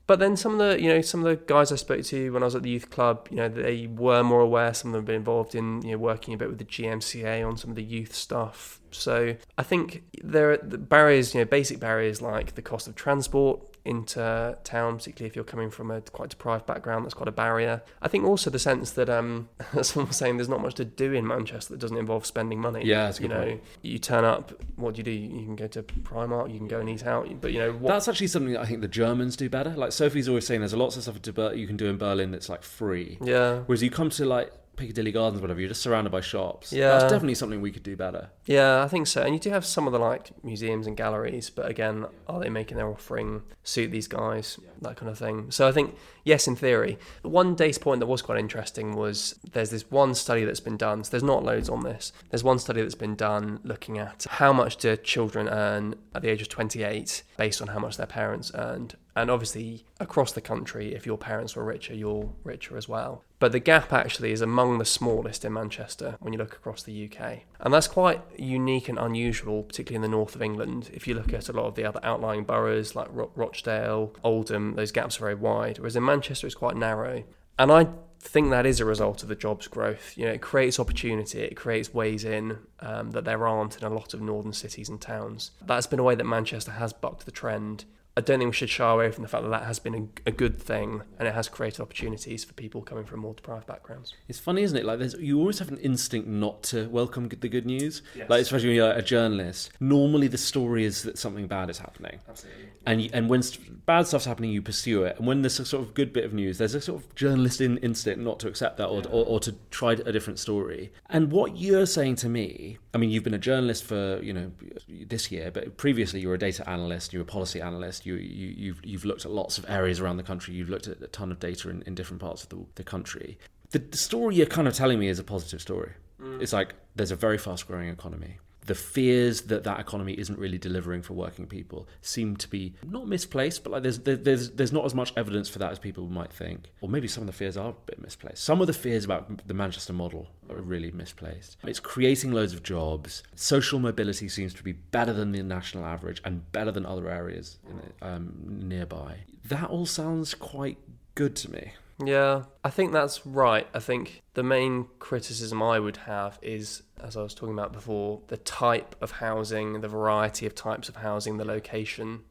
But 0.08 0.20
then 0.20 0.38
some 0.38 0.53
of 0.53 0.60
the, 0.60 0.82
you 0.82 0.88
know, 0.88 1.01
some 1.01 1.25
of 1.25 1.25
the 1.25 1.44
guys 1.46 1.72
I 1.72 1.77
spoke 1.77 2.03
to 2.05 2.32
when 2.32 2.44
I 2.44 2.46
was 2.46 2.53
at 2.53 2.62
the 2.62 2.70
youth 2.70 2.91
club, 2.91 3.27
you 3.32 3.38
know, 3.38 3.50
they 3.50 3.88
were 3.88 4.24
more 4.24 4.41
aware. 4.41 4.72
Some 4.74 4.89
of 4.89 4.94
them 4.94 5.01
have 5.01 5.08
been 5.08 5.15
involved 5.15 5.55
in, 5.55 5.82
you 5.82 5.94
know, 5.94 5.98
working 5.98 6.36
a 6.36 6.38
bit 6.38 6.48
with 6.48 6.60
the 6.60 6.65
GMCA 6.65 7.48
on 7.48 7.58
some 7.58 7.72
of 7.72 7.75
the 7.75 7.84
youth 7.84 8.13
stuff. 8.13 8.82
So 8.91 9.36
I 9.58 9.63
think 9.63 10.03
there 10.24 10.51
are 10.51 10.58
the 10.58 10.77
barriers, 10.77 11.34
you 11.34 11.41
know, 11.41 11.46
basic 11.46 11.79
barriers 11.79 12.22
like 12.22 12.53
the 12.53 12.62
cost 12.62 12.88
of 12.88 12.94
transport, 12.94 13.75
into 13.86 14.58
town, 14.63 14.98
particularly 14.98 15.30
if 15.30 15.36
you're 15.36 15.46
coming 15.46 15.70
from 15.70 15.92
a 15.92 16.01
quite 16.01 16.30
deprived 16.30 16.65
background. 16.65 17.06
That's 17.06 17.13
quite 17.13 17.27
a 17.27 17.32
barrier. 17.32 17.84
I 18.01 18.08
think 18.08 18.25
also 18.25 18.50
the 18.50 18.60
sense 18.60 18.92
that, 18.92 19.10
um, 19.10 19.50
as 19.74 19.89
someone 19.89 20.08
was 20.08 20.18
saying, 20.18 20.38
there's 20.38 20.50
not 20.50 20.62
much 20.62 20.74
to 20.75 20.86
do 20.86 21.13
in 21.13 21.25
Manchester 21.25 21.74
that 21.74 21.80
doesn't 21.80 21.98
involve 21.98 22.25
spending 22.25 22.60
money. 22.60 22.84
Yeah, 22.84 23.13
you 23.20 23.27
know, 23.27 23.44
point. 23.44 23.63
you 23.84 24.00
turn 24.00 24.25
up. 24.25 24.51
What 24.75 24.96
do 24.96 25.00
you 25.00 25.04
do? 25.04 25.12
You 25.12 25.46
can 25.46 25.56
go 25.56 25.68
to 25.68 25.84
Primark. 25.84 26.51
You 26.51 26.58
can 26.58 26.68
go 26.68 26.80
and 26.80 26.89
eat 26.89 27.06
out. 27.06 27.30
But 27.39 27.54
you 27.54 27.60
know, 27.60 27.74
what... 27.74 27.92
that's 27.92 28.08
actually 28.08 28.27
something 28.27 28.54
that 28.54 28.62
I 28.62 28.65
think 28.65 28.82
the 28.82 28.88
Germans 28.88 29.36
do 29.36 29.50
better. 29.50 29.72
Like 29.72 29.92
Sophie's 29.92 30.27
always 30.27 30.48
saying, 30.48 30.62
there's 30.62 30.74
lots 30.74 30.98
of 30.98 31.04
stuff 31.04 31.15
you 31.56 31.68
can 31.68 31.77
do 31.77 31.88
in 31.88 31.98
Berlin 31.98 32.32
that's 32.32 32.50
like 32.50 32.63
free. 32.63 33.18
Yeah. 33.22 33.60
Whereas 33.65 33.84
you 33.84 33.92
come 33.92 34.10
to 34.12 34.25
like 34.25 34.51
Piccadilly 34.75 35.12
Gardens, 35.12 35.41
whatever, 35.41 35.60
you're 35.60 35.70
just 35.70 35.82
surrounded 35.82 36.10
by 36.12 36.22
shops. 36.22 36.72
Yeah, 36.72 36.89
that's 36.89 37.12
definitely 37.12 37.36
something 37.36 37.62
we 37.62 37.72
could 37.72 37.84
do 37.84 37.96
better. 37.96 38.29
Yeah, 38.46 38.84
I 38.84 38.88
think 38.88 39.08
so. 39.08 39.22
And 39.22 39.34
you 39.34 39.39
do 39.39 39.50
have 39.50 39.65
some 39.65 39.88
of 39.88 39.94
the 39.94 40.00
like 40.00 40.32
museums 40.44 40.88
and 40.88 40.96
galleries, 40.96 41.50
but 41.50 41.70
again, 41.70 42.05
are 42.27 42.39
they 42.39 42.50
making 42.50 42.77
their 42.77 42.88
offering 42.88 43.44
suit 43.63 43.91
these 43.91 44.08
guys? 44.08 44.60
That 44.82 44.98
kind 44.98 45.10
of 45.10 45.17
thing. 45.17 45.51
So 45.51 45.67
I 45.67 45.72
think 45.72 45.96
yes, 46.24 46.48
in 46.48 46.55
theory. 46.55 47.00
One 47.22 47.55
data 47.55 47.79
point 47.79 48.00
that 48.01 48.08
was 48.08 48.22
quite 48.22 48.38
interesting 48.38 48.96
was 48.96 49.39
there's 49.53 49.70
this 49.70 49.89
one 49.89 50.13
study 50.13 50.44
that's 50.44 50.60
been 50.60 50.77
done. 50.77 51.03
So 51.03 51.12
there's 51.12 51.24
not 51.24 51.44
loads 51.44 51.70
on 51.70 51.82
this. 51.82 52.12
There's 52.29 52.44
one 52.44 52.60
study 52.60 52.82
that's 52.82 52.96
been 52.96 53.15
done 53.15 53.60
looking 53.63 53.98
at 53.98 54.25
how 54.29 54.51
much 54.53 54.77
do 54.77 54.96
children 54.98 55.48
earn 55.48 55.96
at 56.13 56.22
the 56.22 56.29
age 56.29 56.41
of 56.41 56.50
28 56.50 57.24
based 57.38 57.62
on 57.62 57.70
how 57.70 57.79
much 57.79 57.98
their 57.98 58.05
parents 58.05 58.51
earned. 58.53 58.96
And 59.15 59.31
obviously, 59.31 59.86
across 60.00 60.34
the 60.34 60.41
country, 60.41 60.93
if 60.93 61.05
your 61.05 61.17
parents 61.17 61.55
were 61.55 61.63
richer, 61.63 61.93
you're 61.93 62.34
richer 62.43 62.75
as 62.75 62.89
well. 62.89 63.24
But 63.39 63.53
the 63.53 63.60
gap 63.60 63.93
actually 63.93 64.31
is 64.31 64.41
among 64.41 64.77
the 64.77 64.86
smallest 64.86 65.45
in 65.45 65.53
Manchester 65.53 66.17
when 66.19 66.34
you 66.34 66.39
look 66.39 66.53
across 66.53 66.84
the 66.84 67.10
UK. 67.10 67.43
And 67.62 67.74
that's 67.74 67.88
quite 67.88 68.22
unique 68.38 68.89
and 68.89 69.00
unusual, 69.00 69.63
particularly 69.63 70.03
in 70.03 70.12
the 70.12 70.17
north 70.17 70.36
of 70.36 70.41
England. 70.41 70.89
If 70.93 71.07
you 71.07 71.15
look 71.15 71.34
at 71.34 71.48
a 71.48 71.53
lot 71.53 71.65
of 71.65 71.75
the 71.75 71.86
other 71.86 72.01
outlying 72.03 72.43
boroughs 72.43 72.93
like 72.93 73.07
Ro- 73.10 73.31
Rochdale, 73.36 74.13
Oldham, 74.24 74.75
those 74.75 74.91
gaps 74.91 75.17
are 75.17 75.22
very 75.22 75.36
wide. 75.36 75.79
Whereas 75.79 75.95
in 75.95 76.03
Manchester, 76.03 76.48
it's 76.48 76.55
quite 76.55 76.75
narrow. 76.75 77.24
And 77.57 77.72
I 77.72 77.88
think 78.19 78.50
that 78.50 78.65
is 78.65 78.79
a 78.81 78.86
result 78.86 79.24
of 79.24 79.29
the 79.29 79.36
jobs 79.36 79.67
growth. 79.67 80.17
You 80.17 80.25
know, 80.25 80.31
it 80.31 80.41
creates 80.41 80.79
opportunity, 80.79 81.39
it 81.41 81.55
creates 81.55 81.93
ways 81.93 82.25
in 82.25 82.57
um, 82.81 83.12
that 83.12 83.24
there 83.24 83.48
aren't 83.48 83.77
in 83.77 83.84
a 83.84 83.89
lot 83.93 84.13
of 84.13 84.22
northern 84.22 84.53
cities 84.53 84.89
and 84.89 85.00
towns. 85.00 85.51
That's 85.62 85.88
been 85.88 86.00
a 86.00 86.03
way 86.03 86.15
that 86.15 86.25
Manchester 86.25 86.72
has 86.72 86.91
bucked 86.91 87.25
the 87.25 87.31
trend 87.31 87.86
I 88.17 88.22
don't 88.22 88.39
think 88.39 88.50
we 88.50 88.55
should 88.55 88.69
shy 88.69 88.89
away 88.89 89.12
from 89.12 89.24
the 89.24 89.27
fact 89.27 89.43
that 89.43 89.50
that 89.50 89.63
has 89.63 89.79
been 89.79 90.10
a, 90.25 90.29
a 90.29 90.31
good 90.31 90.55
thing 90.57 91.01
and 91.19 91.27
it 91.27 91.34
has 91.34 91.50
created 91.50 91.81
opportunities 91.81 92.45
for 92.45 92.53
people 92.53 92.81
coming 92.81 93.03
from 93.03 93.19
more 93.19 93.34
deprived 93.34 93.67
backgrounds. 93.67 94.13
It's 94.29 94.39
funny, 94.39 94.63
isn't 94.63 94.77
it? 94.77 94.86
Like, 94.86 95.00
there's, 95.00 95.15
you 95.15 95.38
always 95.38 95.60
have 95.60 95.67
an 95.69 95.79
instinct 95.79 96.25
not 96.25 96.63
to 96.63 96.88
welcome 96.88 97.27
the 97.27 97.50
good 97.50 97.65
news. 97.65 98.01
Like, 98.29 98.41
especially 98.41 98.69
when 98.69 98.75
you're 98.77 98.91
a 98.91 99.01
journalist. 99.01 99.72
Normally, 99.81 100.27
the 100.27 100.38
story 100.38 100.86
is 100.86 101.03
that 101.03 101.17
something 101.17 101.48
bad 101.48 101.69
is 101.69 101.77
happening. 101.77 102.19
Absolutely. 102.29 102.65
And 102.86 103.01
you, 103.01 103.10
and 103.12 103.29
when 103.29 103.41
bad 103.86 104.07
stuff's 104.07 104.25
happening, 104.25 104.51
you 104.51 104.62
pursue 104.62 105.03
it. 105.03 105.17
And 105.17 105.27
when 105.27 105.41
there's 105.41 105.60
a 105.60 105.65
sort 105.65 105.84
of 105.84 105.93
good 105.93 106.13
bit 106.13 106.24
of 106.24 106.34
news, 106.34 106.57
there's 106.57 106.75
a 106.75 106.81
sort 106.81 107.01
of 107.01 107.15
journalist 107.15 107.60
in, 107.60 107.77
instinct 107.79 108.22
not 108.22 108.39
to 108.39 108.48
accept 108.48 108.77
that 108.77 108.88
or, 108.88 109.01
or, 109.07 109.25
or 109.25 109.39
to 109.41 109.55
try 109.72 109.91
a 109.93 110.12
different 110.12 110.39
story. 110.39 110.91
And 111.10 111.31
what 111.31 111.57
you're 111.57 111.86
saying 111.86 112.15
to 112.17 112.29
me, 112.29 112.77
I 112.93 112.98
mean, 112.98 113.10
you've 113.10 113.24
been 113.24 113.34
a 113.34 113.39
journalist 113.39 113.84
for 113.84 114.22
you 114.22 114.31
know 114.31 114.51
this 114.88 115.31
year, 115.31 115.51
but 115.51 115.77
previously 115.77 116.22
you 116.22 116.29
were 116.29 116.36
a 116.36 116.39
data 116.39 116.67
analyst, 116.69 117.12
you 117.12 117.19
were 117.19 117.24
a 117.24 117.27
policy 117.27 117.60
analyst. 117.60 118.04
You, 118.05 118.15
you 118.15 118.47
you've 118.55 118.81
you've 118.83 119.05
looked 119.05 119.25
at 119.25 119.31
lots 119.31 119.57
of 119.57 119.65
areas 119.67 120.00
around 120.00 120.17
the 120.17 120.24
country. 120.24 120.53
You've 120.53 120.69
looked 120.69 120.88
at 120.88 121.01
a 121.01 121.07
ton 121.07 121.31
of 121.31 121.39
data 121.39 121.69
in, 121.69 121.81
in 121.83 121.95
different 121.95 122.21
parts 122.21 122.43
of 122.43 122.50
the, 122.50 122.65
the 122.75 122.83
country. 122.83 123.38
The, 123.71 123.79
the 123.79 123.97
story 123.97 124.35
you're 124.35 124.45
kind 124.45 124.67
of 124.67 124.74
telling 124.74 125.00
me 125.00 125.07
is 125.07 125.19
a 125.19 125.24
positive 125.24 125.62
story. 125.62 125.93
Mm. 126.21 126.41
It's 126.41 126.53
like 126.53 126.75
there's 126.95 127.12
a 127.12 127.15
very 127.15 127.38
fast 127.38 127.67
growing 127.67 127.89
economy 127.89 128.38
the 128.65 128.75
fears 128.75 129.41
that 129.43 129.63
that 129.63 129.79
economy 129.79 130.13
isn't 130.13 130.38
really 130.39 130.57
delivering 130.57 131.01
for 131.01 131.13
working 131.13 131.45
people 131.45 131.88
seem 132.01 132.36
to 132.38 132.48
be 132.50 132.74
not 132.84 133.07
misplaced, 133.07 133.63
but 133.63 133.72
like 133.72 133.84
there's 133.84 134.00
there's 134.00 134.51
there's 134.51 134.72
not 134.72 134.86
as 134.86 134.95
much 134.95 135.13
evidence 135.15 135.50
for 135.50 135.60
that 135.60 135.72
as 135.72 135.79
people 135.79 136.07
might 136.07 136.34
think, 136.34 136.72
or 136.81 136.89
maybe 136.89 137.07
some 137.07 137.22
of 137.22 137.27
the 137.27 137.34
fears 137.34 137.57
are 137.57 137.69
a 137.69 137.75
bit 137.86 138.01
misplaced. 138.01 138.43
Some 138.43 138.62
of 138.62 138.67
the 138.67 138.74
fears 138.74 139.05
about 139.05 139.48
the 139.48 139.53
Manchester 139.53 139.93
model 139.93 140.27
are 140.50 140.62
really 140.62 140.91
misplaced. 140.91 141.57
It's 141.63 141.79
creating 141.79 142.31
loads 142.31 142.53
of 142.53 142.63
jobs. 142.63 143.24
Social 143.36 143.79
mobility 143.79 144.27
seems 144.29 144.53
to 144.55 144.63
be 144.63 144.72
better 144.74 145.13
than 145.13 145.31
the 145.31 145.43
national 145.43 145.86
average 145.86 146.22
and 146.25 146.51
better 146.51 146.72
than 146.72 146.86
other 146.86 147.10
areas 147.10 147.57
um, 148.01 148.34
nearby. 148.45 149.19
That 149.45 149.69
all 149.69 149.86
sounds 149.86 150.34
quite 150.34 150.77
good 151.13 151.36
to 151.38 151.51
me. 151.51 151.74
Yeah, 152.04 152.44
I 152.64 152.70
think 152.70 152.92
that's 152.92 153.25
right. 153.25 153.68
I 153.74 153.80
think 153.80 154.22
the 154.34 154.44
main 154.44 154.88
criticism 155.00 155.64
I 155.64 155.80
would 155.80 155.98
have 155.98 156.38
is, 156.42 156.84
as 157.02 157.16
I 157.16 157.24
was 157.24 157.34
talking 157.34 157.54
about 157.54 157.72
before, 157.72 158.22
the 158.28 158.38
type 158.38 158.96
of 159.02 159.12
housing, 159.12 159.80
the 159.82 159.88
variety 159.88 160.46
of 160.46 160.56
types 160.56 160.90
of 160.90 160.98
housing, 160.98 161.38
the 161.38 161.46
location. 161.46 162.24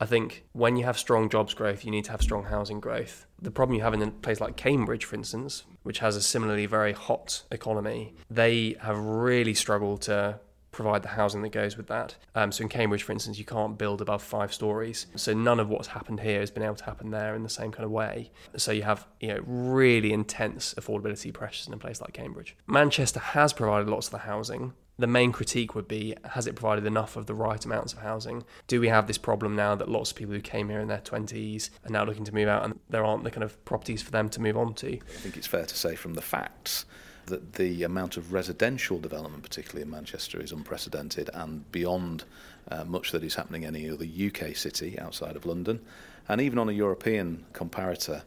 I 0.00 0.06
think 0.06 0.44
when 0.52 0.76
you 0.76 0.84
have 0.84 0.98
strong 0.98 1.28
jobs 1.28 1.54
growth, 1.54 1.84
you 1.84 1.90
need 1.90 2.04
to 2.04 2.10
have 2.12 2.22
strong 2.22 2.44
housing 2.44 2.80
growth. 2.80 3.26
The 3.40 3.50
problem 3.50 3.76
you 3.76 3.82
have 3.82 3.94
in 3.94 4.02
a 4.02 4.10
place 4.10 4.40
like 4.40 4.56
Cambridge, 4.56 5.04
for 5.04 5.16
instance, 5.16 5.64
which 5.82 6.00
has 6.00 6.14
a 6.14 6.22
similarly 6.22 6.66
very 6.66 6.92
hot 6.92 7.42
economy, 7.50 8.14
they 8.30 8.76
have 8.80 8.98
really 8.98 9.54
struggled 9.54 10.02
to 10.02 10.38
provide 10.78 11.02
the 11.02 11.08
housing 11.08 11.42
that 11.42 11.48
goes 11.50 11.76
with 11.76 11.88
that. 11.88 12.14
Um, 12.36 12.52
so 12.52 12.62
in 12.62 12.68
Cambridge, 12.68 13.02
for 13.02 13.10
instance, 13.10 13.36
you 13.36 13.44
can't 13.44 13.76
build 13.76 14.00
above 14.00 14.22
five 14.22 14.54
stories. 14.54 15.06
So 15.16 15.34
none 15.34 15.58
of 15.58 15.68
what's 15.68 15.88
happened 15.88 16.20
here 16.20 16.38
has 16.38 16.52
been 16.52 16.62
able 16.62 16.76
to 16.76 16.84
happen 16.84 17.10
there 17.10 17.34
in 17.34 17.42
the 17.42 17.48
same 17.48 17.72
kind 17.72 17.84
of 17.84 17.90
way. 17.90 18.30
So 18.56 18.70
you 18.70 18.84
have 18.84 19.06
you 19.20 19.28
know 19.28 19.40
really 19.44 20.12
intense 20.12 20.74
affordability 20.74 21.34
pressures 21.34 21.66
in 21.66 21.74
a 21.74 21.78
place 21.78 22.00
like 22.00 22.12
Cambridge. 22.12 22.56
Manchester 22.68 23.18
has 23.18 23.52
provided 23.52 23.88
lots 23.88 24.06
of 24.06 24.12
the 24.12 24.18
housing. 24.18 24.72
The 25.00 25.08
main 25.08 25.32
critique 25.32 25.74
would 25.74 25.88
be 25.88 26.14
has 26.24 26.46
it 26.46 26.54
provided 26.54 26.86
enough 26.86 27.16
of 27.16 27.26
the 27.26 27.34
right 27.34 27.64
amounts 27.64 27.92
of 27.92 27.98
housing? 27.98 28.44
Do 28.68 28.80
we 28.80 28.88
have 28.88 29.08
this 29.08 29.18
problem 29.18 29.56
now 29.56 29.74
that 29.74 29.88
lots 29.88 30.12
of 30.12 30.16
people 30.16 30.34
who 30.34 30.40
came 30.40 30.68
here 30.68 30.80
in 30.80 30.88
their 30.88 30.98
20s 30.98 31.70
are 31.86 31.90
now 31.90 32.04
looking 32.04 32.24
to 32.24 32.34
move 32.34 32.48
out 32.48 32.64
and 32.64 32.78
there 32.88 33.04
aren't 33.04 33.24
the 33.24 33.30
kind 33.30 33.44
of 33.44 33.64
properties 33.64 34.02
for 34.02 34.12
them 34.12 34.28
to 34.30 34.40
move 34.40 34.56
on 34.56 34.74
to? 34.74 34.94
I 34.94 35.18
think 35.22 35.36
it's 35.36 35.46
fair 35.46 35.66
to 35.66 35.76
say 35.76 35.96
from 35.96 36.14
the 36.14 36.22
facts 36.22 36.84
that 37.28 37.54
the 37.54 37.82
amount 37.82 38.16
of 38.16 38.32
residential 38.32 38.98
development, 38.98 39.42
particularly 39.42 39.82
in 39.82 39.90
Manchester, 39.90 40.40
is 40.40 40.52
unprecedented 40.52 41.30
and 41.34 41.70
beyond 41.72 42.24
uh, 42.70 42.84
much 42.84 43.12
that 43.12 43.24
is 43.24 43.34
happening 43.36 43.62
in 43.62 43.74
any 43.74 43.88
other 43.90 44.04
UK 44.04 44.54
city 44.56 44.98
outside 44.98 45.36
of 45.36 45.46
London. 45.46 45.80
And 46.28 46.40
even 46.40 46.58
on 46.58 46.68
a 46.68 46.72
European 46.72 47.44
comparator, 47.54 48.22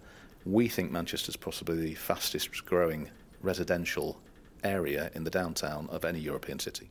we 0.45 0.67
think 0.67 0.91
Manchester's 0.91 1.35
possibly 1.35 1.77
the 1.79 1.93
fastest 1.93 2.65
growing 2.65 3.09
residential 3.41 4.19
area 4.63 5.11
in 5.13 5.23
the 5.23 5.29
downtown 5.29 5.87
of 5.91 6.03
any 6.05 6.19
European 6.19 6.59
city. 6.59 6.89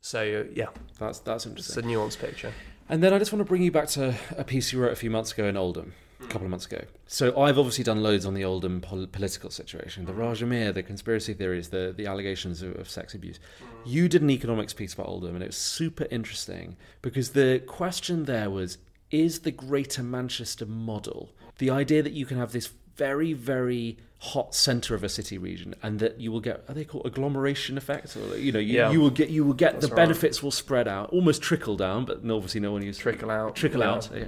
So, 0.00 0.46
yeah, 0.54 0.66
That's 1.00 1.18
that's 1.20 1.46
interesting. 1.46 1.78
it's 1.78 1.86
a 1.86 1.88
nuanced 1.88 2.18
picture. 2.20 2.52
And 2.88 3.02
then 3.02 3.12
I 3.12 3.18
just 3.18 3.32
want 3.32 3.40
to 3.40 3.44
bring 3.44 3.62
you 3.62 3.72
back 3.72 3.88
to 3.88 4.14
a 4.36 4.44
piece 4.44 4.72
you 4.72 4.80
wrote 4.80 4.92
a 4.92 4.96
few 4.96 5.10
months 5.10 5.32
ago 5.32 5.46
in 5.46 5.56
Oldham, 5.56 5.94
a 6.20 6.26
couple 6.26 6.44
of 6.46 6.50
months 6.50 6.66
ago. 6.66 6.82
So 7.06 7.38
I've 7.40 7.58
obviously 7.58 7.84
done 7.84 8.02
loads 8.02 8.24
on 8.26 8.34
the 8.34 8.44
Oldham 8.44 8.80
pol- 8.80 9.06
political 9.06 9.50
situation, 9.50 10.04
the 10.06 10.12
hmm. 10.12 10.20
Raja 10.20 10.46
Miah, 10.46 10.72
the 10.72 10.82
conspiracy 10.82 11.34
theories, 11.34 11.68
the, 11.68 11.94
the 11.96 12.06
allegations 12.06 12.62
of, 12.62 12.76
of 12.76 12.88
sex 12.88 13.14
abuse. 13.14 13.38
Hmm. 13.60 13.66
You 13.84 14.08
did 14.08 14.22
an 14.22 14.30
economics 14.30 14.72
piece 14.72 14.94
about 14.94 15.06
Oldham, 15.08 15.34
and 15.34 15.42
it 15.42 15.48
was 15.48 15.56
super 15.56 16.06
interesting 16.10 16.76
because 17.02 17.30
the 17.30 17.62
question 17.66 18.24
there 18.24 18.50
was 18.50 18.78
is 19.10 19.40
the 19.40 19.52
Greater 19.52 20.02
Manchester 20.02 20.66
model, 20.66 21.30
the 21.58 21.70
idea 21.70 22.02
that 22.02 22.12
you 22.12 22.26
can 22.26 22.38
have 22.38 22.52
this 22.52 22.70
very, 22.96 23.32
very 23.32 23.98
hot 24.18 24.54
centre 24.54 24.94
of 24.94 25.04
a 25.04 25.08
city 25.08 25.36
region 25.36 25.74
and 25.82 26.00
that 26.00 26.18
you 26.18 26.32
will 26.32 26.40
get 26.40 26.64
are 26.68 26.74
they 26.74 26.84
called 26.84 27.04
agglomeration 27.04 27.76
effects 27.76 28.16
or 28.16 28.36
you 28.38 28.50
know 28.50 28.58
you, 28.58 28.78
Yeah. 28.78 28.90
you 28.90 28.98
will 28.98 29.10
get 29.10 29.28
you 29.28 29.44
will 29.44 29.52
get 29.52 29.82
the 29.82 29.88
right. 29.88 29.96
benefits 29.96 30.42
will 30.42 30.50
spread 30.50 30.88
out 30.88 31.10
almost 31.10 31.42
trickle 31.42 31.76
down 31.76 32.06
but 32.06 32.18
obviously 32.28 32.60
no 32.62 32.72
one 32.72 32.82
uses 32.82 33.00
Trickle 33.00 33.30
out. 33.30 33.54
trickle 33.54 33.80
Yeah, 33.80 33.90
out 33.90 34.08
yeah. 34.14 34.24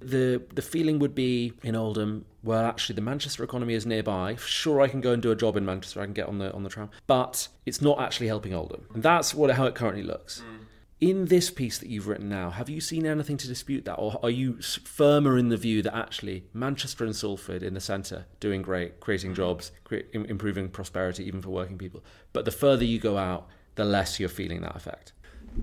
The 0.00 0.42
the 0.54 0.62
feeling 0.62 0.98
would 0.98 1.14
be 1.14 1.52
in 1.62 1.74
Oldham 1.74 2.24
well 2.42 2.64
actually 2.64 2.94
the 2.94 3.02
Manchester 3.02 3.42
economy 3.42 3.74
is 3.74 3.86
nearby. 3.86 4.36
Sure 4.36 4.80
I 4.80 4.88
can 4.88 5.00
go 5.00 5.12
and 5.12 5.22
do 5.22 5.30
a 5.30 5.36
job 5.36 5.56
in 5.56 5.64
Manchester 5.64 6.00
I 6.00 6.04
can 6.04 6.14
get 6.14 6.28
on 6.28 6.38
the 6.38 6.52
on 6.52 6.62
the 6.62 6.70
tram 6.70 6.90
but 7.06 7.48
it's 7.66 7.82
not 7.82 8.00
actually 8.00 8.28
helping 8.28 8.54
Oldham. 8.54 8.86
And 8.94 9.02
that's 9.02 9.34
what 9.34 9.50
how 9.50 9.66
it 9.66 9.74
currently 9.74 10.02
looks. 10.02 10.40
Mm. 10.40 10.64
In 11.00 11.26
this 11.26 11.48
piece 11.48 11.78
that 11.78 11.88
you've 11.88 12.08
written 12.08 12.28
now, 12.28 12.50
have 12.50 12.68
you 12.68 12.80
seen 12.80 13.06
anything 13.06 13.36
to 13.36 13.46
dispute 13.46 13.84
that, 13.84 13.94
or 13.94 14.18
are 14.20 14.30
you 14.30 14.60
firmer 14.60 15.38
in 15.38 15.48
the 15.48 15.56
view 15.56 15.80
that 15.82 15.94
actually 15.94 16.42
Manchester 16.52 17.04
and 17.04 17.14
Salford 17.14 17.62
in 17.62 17.74
the 17.74 17.80
centre 17.80 18.26
doing 18.40 18.62
great, 18.62 18.98
creating 18.98 19.30
mm. 19.30 19.36
jobs, 19.36 19.70
cre- 19.84 20.08
improving 20.12 20.68
prosperity 20.68 21.24
even 21.24 21.40
for 21.40 21.50
working 21.50 21.78
people, 21.78 22.02
but 22.32 22.44
the 22.44 22.50
further 22.50 22.84
you 22.84 22.98
go 22.98 23.16
out, 23.16 23.46
the 23.76 23.84
less 23.84 24.18
you're 24.18 24.28
feeling 24.28 24.60
that 24.62 24.74
effect? 24.74 25.12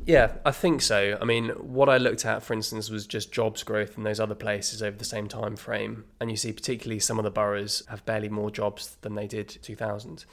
Yeah, 0.06 0.34
I 0.46 0.52
think 0.52 0.82
so. 0.82 1.18
I 1.20 1.26
mean, 1.26 1.50
what 1.50 1.90
I 1.90 1.98
looked 1.98 2.26
at, 2.26 2.44
for 2.44 2.54
instance, 2.54 2.90
was 2.90 3.08
just 3.08 3.32
jobs 3.32 3.64
growth 3.64 3.98
in 3.98 4.04
those 4.04 4.20
other 4.20 4.36
places 4.36 4.84
over 4.84 4.98
the 4.98 5.06
same 5.06 5.28
time 5.28 5.56
frame, 5.56 6.06
and 6.20 6.30
you 6.30 6.38
see 6.38 6.52
particularly 6.52 7.00
some 7.00 7.18
of 7.18 7.24
the 7.24 7.32
boroughs 7.32 7.84
have 7.88 8.06
barely 8.06 8.30
more 8.30 8.52
jobs 8.52 8.98
than 9.02 9.16
they 9.16 9.28
did 9.28 9.48
2000, 9.48 10.26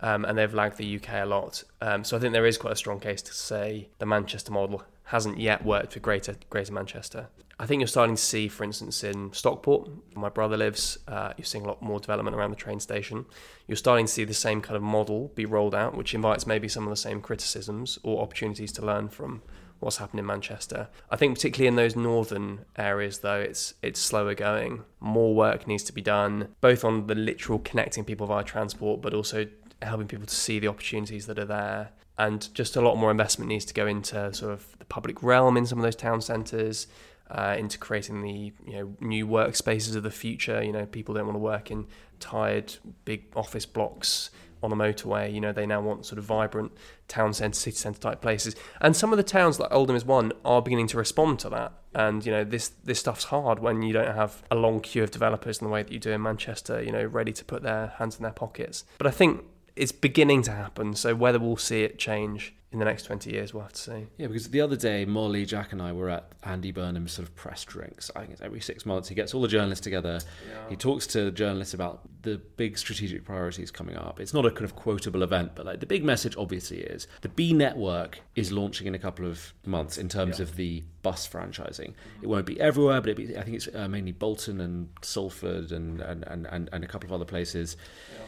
um, 0.00 0.24
and 0.24 0.36
they've 0.36 0.54
lagged 0.54 0.78
the 0.78 0.96
UK 0.96 1.22
a 1.22 1.26
lot. 1.26 1.62
Um, 1.80 2.02
so 2.02 2.16
I 2.16 2.20
think 2.20 2.32
there 2.32 2.46
is 2.46 2.58
quite 2.58 2.72
a 2.72 2.76
strong 2.76 2.98
case 2.98 3.22
to 3.22 3.34
say 3.34 3.88
the 3.98 4.06
Manchester 4.06 4.52
model 4.52 4.82
hasn't 5.10 5.38
yet 5.38 5.64
worked 5.64 5.92
for 5.92 6.00
Greater 6.00 6.36
Greater 6.50 6.72
Manchester. 6.72 7.28
I 7.58 7.66
think 7.66 7.80
you're 7.80 7.88
starting 7.88 8.16
to 8.16 8.22
see, 8.22 8.48
for 8.48 8.64
instance, 8.64 9.04
in 9.04 9.32
Stockport, 9.32 9.88
where 9.88 10.22
my 10.22 10.28
brother 10.30 10.56
lives, 10.56 10.98
uh, 11.08 11.34
you're 11.36 11.44
seeing 11.44 11.64
a 11.64 11.68
lot 11.68 11.82
more 11.82 12.00
development 12.00 12.34
around 12.34 12.50
the 12.50 12.56
train 12.56 12.80
station. 12.80 13.26
You're 13.66 13.76
starting 13.76 14.06
to 14.06 14.12
see 14.12 14.24
the 14.24 14.32
same 14.32 14.62
kind 14.62 14.76
of 14.76 14.82
model 14.82 15.30
be 15.34 15.44
rolled 15.44 15.74
out, 15.74 15.96
which 15.96 16.14
invites 16.14 16.46
maybe 16.46 16.68
some 16.68 16.84
of 16.84 16.90
the 16.90 16.96
same 16.96 17.20
criticisms 17.20 17.98
or 18.02 18.22
opportunities 18.22 18.72
to 18.72 18.86
learn 18.86 19.08
from 19.08 19.42
what's 19.80 19.96
happened 19.96 20.20
in 20.20 20.26
Manchester. 20.26 20.88
I 21.10 21.16
think 21.16 21.34
particularly 21.34 21.66
in 21.66 21.76
those 21.76 21.96
northern 21.96 22.64
areas 22.76 23.18
though, 23.18 23.40
it's 23.40 23.74
it's 23.82 24.00
slower 24.00 24.34
going. 24.34 24.84
More 25.00 25.34
work 25.34 25.66
needs 25.66 25.82
to 25.84 25.92
be 25.92 26.02
done, 26.02 26.48
both 26.60 26.84
on 26.84 27.08
the 27.08 27.14
literal 27.14 27.58
connecting 27.58 28.04
people 28.04 28.26
via 28.26 28.44
transport, 28.44 29.02
but 29.02 29.12
also 29.12 29.46
helping 29.82 30.06
people 30.06 30.26
to 30.26 30.34
see 30.34 30.60
the 30.60 30.68
opportunities 30.68 31.26
that 31.26 31.38
are 31.38 31.44
there. 31.46 31.90
And 32.20 32.52
just 32.54 32.76
a 32.76 32.82
lot 32.82 32.96
more 32.96 33.10
investment 33.10 33.48
needs 33.48 33.64
to 33.64 33.72
go 33.72 33.86
into 33.86 34.34
sort 34.34 34.52
of 34.52 34.78
the 34.78 34.84
public 34.84 35.22
realm 35.22 35.56
in 35.56 35.64
some 35.64 35.78
of 35.78 35.82
those 35.82 35.96
town 35.96 36.20
centres, 36.20 36.86
uh, 37.30 37.56
into 37.58 37.78
creating 37.78 38.20
the 38.20 38.52
you 38.66 38.72
know 38.74 38.94
new 39.00 39.26
workspaces 39.26 39.96
of 39.96 40.02
the 40.02 40.10
future. 40.10 40.62
You 40.62 40.72
know, 40.72 40.84
people 40.84 41.14
don't 41.14 41.24
want 41.24 41.36
to 41.36 41.40
work 41.40 41.70
in 41.70 41.86
tired 42.18 42.74
big 43.06 43.24
office 43.34 43.64
blocks 43.64 44.28
on 44.62 44.70
a 44.70 44.76
motorway. 44.76 45.32
You 45.32 45.40
know, 45.40 45.52
they 45.52 45.64
now 45.64 45.80
want 45.80 46.04
sort 46.04 46.18
of 46.18 46.24
vibrant 46.24 46.72
town 47.08 47.32
centre, 47.32 47.58
city 47.58 47.78
centre 47.78 47.98
type 47.98 48.20
places. 48.20 48.54
And 48.82 48.94
some 48.94 49.14
of 49.14 49.16
the 49.16 49.22
towns 49.22 49.58
like 49.58 49.72
Oldham 49.72 49.96
is 49.96 50.04
one 50.04 50.32
are 50.44 50.60
beginning 50.60 50.88
to 50.88 50.98
respond 50.98 51.38
to 51.38 51.48
that. 51.48 51.72
And 51.94 52.26
you 52.26 52.32
know, 52.32 52.44
this 52.44 52.68
this 52.84 53.00
stuff's 53.00 53.24
hard 53.24 53.60
when 53.60 53.80
you 53.80 53.94
don't 53.94 54.14
have 54.14 54.42
a 54.50 54.56
long 54.56 54.80
queue 54.80 55.02
of 55.02 55.10
developers 55.10 55.62
in 55.62 55.66
the 55.66 55.72
way 55.72 55.82
that 55.82 55.90
you 55.90 55.98
do 55.98 56.10
in 56.10 56.20
Manchester. 56.20 56.82
You 56.82 56.92
know, 56.92 57.04
ready 57.06 57.32
to 57.32 57.44
put 57.46 57.62
their 57.62 57.94
hands 57.96 58.16
in 58.16 58.24
their 58.24 58.32
pockets. 58.32 58.84
But 58.98 59.06
I 59.06 59.10
think 59.10 59.42
it's 59.80 59.92
beginning 59.92 60.42
to 60.42 60.52
happen. 60.52 60.94
So 60.94 61.14
whether 61.14 61.38
we'll 61.38 61.56
see 61.56 61.82
it 61.82 61.98
change 61.98 62.54
in 62.72 62.78
the 62.78 62.84
next 62.84 63.02
20 63.04 63.32
years, 63.32 63.52
we'll 63.52 63.64
have 63.64 63.72
to 63.72 63.80
see. 63.80 64.06
Yeah, 64.16 64.28
because 64.28 64.48
the 64.48 64.60
other 64.60 64.76
day, 64.76 65.04
Molly, 65.04 65.44
Jack, 65.44 65.72
and 65.72 65.82
I 65.82 65.92
were 65.92 66.08
at 66.08 66.30
Andy 66.44 66.70
Burnham's 66.70 67.10
sort 67.10 67.26
of 67.26 67.34
press 67.34 67.64
drinks. 67.64 68.12
I 68.14 68.20
think 68.20 68.32
it's 68.32 68.40
every 68.40 68.60
six 68.60 68.86
months. 68.86 69.08
He 69.08 69.14
gets 69.16 69.34
all 69.34 69.42
the 69.42 69.48
journalists 69.48 69.82
together. 69.82 70.20
He 70.68 70.76
talks 70.76 71.06
to 71.08 71.32
journalists 71.32 71.74
about 71.74 72.02
the 72.22 72.40
big 72.56 72.78
strategic 72.78 73.24
priorities 73.24 73.72
coming 73.72 73.96
up. 73.96 74.20
It's 74.20 74.32
not 74.32 74.46
a 74.46 74.50
kind 74.50 74.64
of 74.64 74.76
quotable 74.76 75.24
event, 75.24 75.52
but 75.56 75.66
like 75.66 75.80
the 75.80 75.86
big 75.86 76.04
message 76.04 76.36
obviously 76.36 76.78
is 76.78 77.08
the 77.22 77.28
Bee 77.28 77.52
Network 77.52 78.20
is 78.36 78.52
launching 78.52 78.86
in 78.86 78.94
a 78.94 79.00
couple 79.00 79.26
of 79.26 79.52
months 79.66 79.98
in 79.98 80.08
terms 80.08 80.38
of 80.38 80.54
the 80.54 80.84
bus 81.02 81.26
franchising. 81.26 81.94
It 82.22 82.28
won't 82.28 82.46
be 82.46 82.60
everywhere, 82.60 83.00
but 83.00 83.16
be, 83.16 83.36
I 83.36 83.42
think 83.42 83.56
it's 83.56 83.68
uh, 83.74 83.88
mainly 83.88 84.12
Bolton 84.12 84.60
and 84.60 84.90
Salford 85.02 85.72
and, 85.72 86.00
and, 86.00 86.24
and, 86.24 86.46
and, 86.46 86.68
and 86.72 86.84
a 86.84 86.86
couple 86.86 87.08
of 87.08 87.12
other 87.12 87.24
places. 87.24 87.76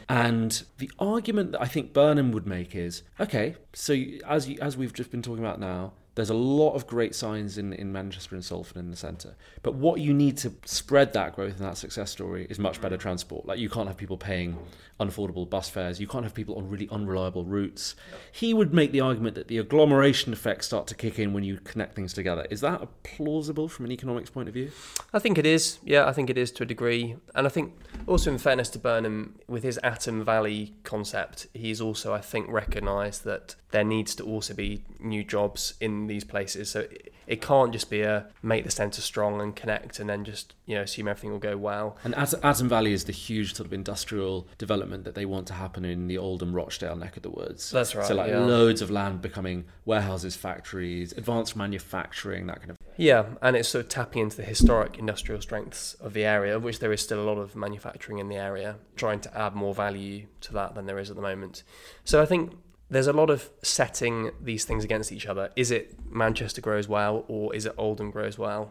And 0.08 0.62
the 0.78 0.90
argument 0.98 1.52
that 1.52 1.62
I 1.62 1.66
think 1.66 1.92
Burnham 1.92 2.32
would 2.32 2.46
make 2.46 2.74
is 2.74 3.02
okay, 3.20 3.56
so 3.74 3.94
as 4.26 4.48
you, 4.48 4.58
as 4.60 4.76
we've 4.76 4.92
just 4.92 5.10
been 5.10 5.22
talking 5.22 5.42
about 5.42 5.60
now, 5.60 5.92
There's 6.14 6.30
a 6.30 6.34
lot 6.34 6.74
of 6.74 6.86
great 6.86 7.14
signs 7.14 7.56
in, 7.56 7.72
in 7.72 7.92
Manchester 7.92 8.34
and 8.34 8.44
Salford 8.44 8.76
in 8.76 8.90
the 8.90 8.96
centre. 8.96 9.34
But 9.62 9.74
what 9.74 10.00
you 10.00 10.12
need 10.12 10.36
to 10.38 10.52
spread 10.64 11.12
that 11.14 11.34
growth 11.34 11.58
and 11.58 11.66
that 11.66 11.78
success 11.78 12.10
story 12.10 12.46
is 12.50 12.58
much 12.58 12.80
better 12.80 12.96
transport. 12.96 13.46
Like 13.46 13.58
you 13.58 13.70
can't 13.70 13.88
have 13.88 13.96
people 13.96 14.18
paying 14.18 14.58
unaffordable 15.00 15.48
bus 15.48 15.68
fares. 15.68 16.00
You 16.00 16.06
can't 16.06 16.24
have 16.24 16.34
people 16.34 16.56
on 16.56 16.68
really 16.68 16.88
unreliable 16.90 17.44
routes. 17.44 17.96
He 18.30 18.54
would 18.54 18.72
make 18.74 18.92
the 18.92 19.00
argument 19.00 19.34
that 19.34 19.48
the 19.48 19.58
agglomeration 19.58 20.32
effects 20.32 20.66
start 20.66 20.86
to 20.88 20.94
kick 20.94 21.18
in 21.18 21.32
when 21.32 21.44
you 21.44 21.58
connect 21.64 21.94
things 21.94 22.12
together. 22.12 22.46
Is 22.50 22.60
that 22.60 22.86
plausible 23.02 23.68
from 23.68 23.86
an 23.86 23.92
economics 23.92 24.30
point 24.30 24.48
of 24.48 24.54
view? 24.54 24.70
I 25.12 25.18
think 25.18 25.38
it 25.38 25.46
is. 25.46 25.78
Yeah, 25.84 26.06
I 26.06 26.12
think 26.12 26.30
it 26.30 26.38
is 26.38 26.50
to 26.52 26.62
a 26.62 26.66
degree. 26.66 27.16
And 27.34 27.46
I 27.46 27.50
think 27.50 27.74
also, 28.06 28.30
in 28.30 28.38
fairness 28.38 28.68
to 28.70 28.78
Burnham, 28.78 29.38
with 29.48 29.62
his 29.62 29.78
Atom 29.82 30.24
Valley 30.24 30.74
concept, 30.84 31.46
he's 31.54 31.80
also, 31.80 32.12
I 32.12 32.20
think, 32.20 32.46
recognised 32.48 33.24
that 33.24 33.56
there 33.70 33.84
needs 33.84 34.14
to 34.16 34.24
also 34.24 34.54
be 34.54 34.84
new 35.00 35.24
jobs 35.24 35.74
in 35.80 36.01
these 36.06 36.24
places. 36.24 36.70
So 36.70 36.86
it 37.26 37.40
can't 37.40 37.72
just 37.72 37.88
be 37.90 38.02
a 38.02 38.26
make 38.42 38.64
the 38.64 38.70
centre 38.70 39.00
strong 39.00 39.40
and 39.40 39.54
connect 39.54 40.00
and 40.00 40.08
then 40.08 40.24
just 40.24 40.54
you 40.66 40.74
know 40.74 40.82
assume 40.82 41.08
everything 41.08 41.30
will 41.30 41.38
go 41.38 41.56
well. 41.56 41.96
And 42.04 42.14
Atom 42.14 42.68
Valley 42.68 42.92
is 42.92 43.04
the 43.04 43.12
huge 43.12 43.54
sort 43.54 43.66
of 43.66 43.72
industrial 43.72 44.46
development 44.58 45.04
that 45.04 45.14
they 45.14 45.24
want 45.24 45.46
to 45.48 45.54
happen 45.54 45.84
in 45.84 46.08
the 46.08 46.18
Oldham 46.18 46.54
Rochdale 46.54 46.96
neck 46.96 47.16
of 47.16 47.22
the 47.22 47.30
woods. 47.30 47.70
That's 47.70 47.94
right. 47.94 48.06
So 48.06 48.14
like 48.14 48.30
yeah. 48.30 48.40
loads 48.40 48.82
of 48.82 48.90
land 48.90 49.22
becoming 49.22 49.64
warehouses, 49.84 50.36
factories, 50.36 51.12
advanced 51.12 51.56
manufacturing, 51.56 52.46
that 52.46 52.58
kind 52.58 52.70
of. 52.70 52.76
Yeah, 52.96 53.24
and 53.40 53.56
it's 53.56 53.68
sort 53.68 53.84
of 53.84 53.88
tapping 53.88 54.22
into 54.22 54.36
the 54.36 54.42
historic 54.42 54.98
industrial 54.98 55.40
strengths 55.40 55.94
of 55.94 56.12
the 56.12 56.24
area, 56.24 56.54
of 56.54 56.62
which 56.62 56.78
there 56.80 56.92
is 56.92 57.00
still 57.00 57.20
a 57.20 57.26
lot 57.26 57.38
of 57.38 57.56
manufacturing 57.56 58.18
in 58.18 58.28
the 58.28 58.36
area, 58.36 58.76
trying 58.96 59.20
to 59.20 59.38
add 59.38 59.54
more 59.54 59.74
value 59.74 60.26
to 60.42 60.52
that 60.52 60.74
than 60.74 60.86
there 60.86 60.98
is 60.98 61.08
at 61.08 61.16
the 61.16 61.22
moment. 61.22 61.62
So 62.04 62.20
I 62.20 62.26
think 62.26 62.52
there's 62.92 63.06
a 63.06 63.12
lot 63.12 63.30
of 63.30 63.48
setting 63.62 64.30
these 64.38 64.66
things 64.66 64.84
against 64.84 65.12
each 65.12 65.26
other. 65.26 65.50
Is 65.56 65.70
it 65.70 65.96
Manchester 66.10 66.60
grows 66.60 66.86
well 66.88 67.24
or 67.26 67.54
is 67.54 67.64
it 67.64 67.74
Oldham 67.78 68.10
grows 68.10 68.36
well? 68.38 68.70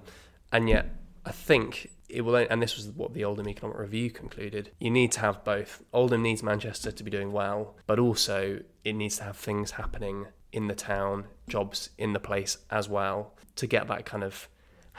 And 0.51 0.69
yet, 0.69 0.95
I 1.25 1.31
think 1.31 1.89
it 2.07 2.21
will, 2.21 2.35
and 2.35 2.61
this 2.61 2.77
was 2.77 2.89
what 2.89 3.15
the 3.15 3.25
Oldham 3.25 3.49
Economic 3.49 3.79
Review 3.79 4.11
concluded. 4.11 4.69
You 4.79 4.91
need 4.91 5.11
to 5.13 5.21
have 5.21 5.43
both. 5.43 5.81
Oldham 5.91 6.21
needs 6.21 6.43
Manchester 6.43 6.91
to 6.91 7.03
be 7.03 7.09
doing 7.09 7.31
well, 7.31 7.75
but 7.87 7.97
also 7.97 8.59
it 8.83 8.93
needs 8.93 9.17
to 9.17 9.23
have 9.23 9.37
things 9.37 9.71
happening 9.71 10.27
in 10.51 10.67
the 10.67 10.75
town, 10.75 11.25
jobs 11.47 11.89
in 11.97 12.13
the 12.13 12.19
place 12.19 12.59
as 12.69 12.87
well, 12.87 13.33
to 13.55 13.65
get 13.65 13.87
that 13.87 14.05
kind 14.05 14.23
of 14.23 14.47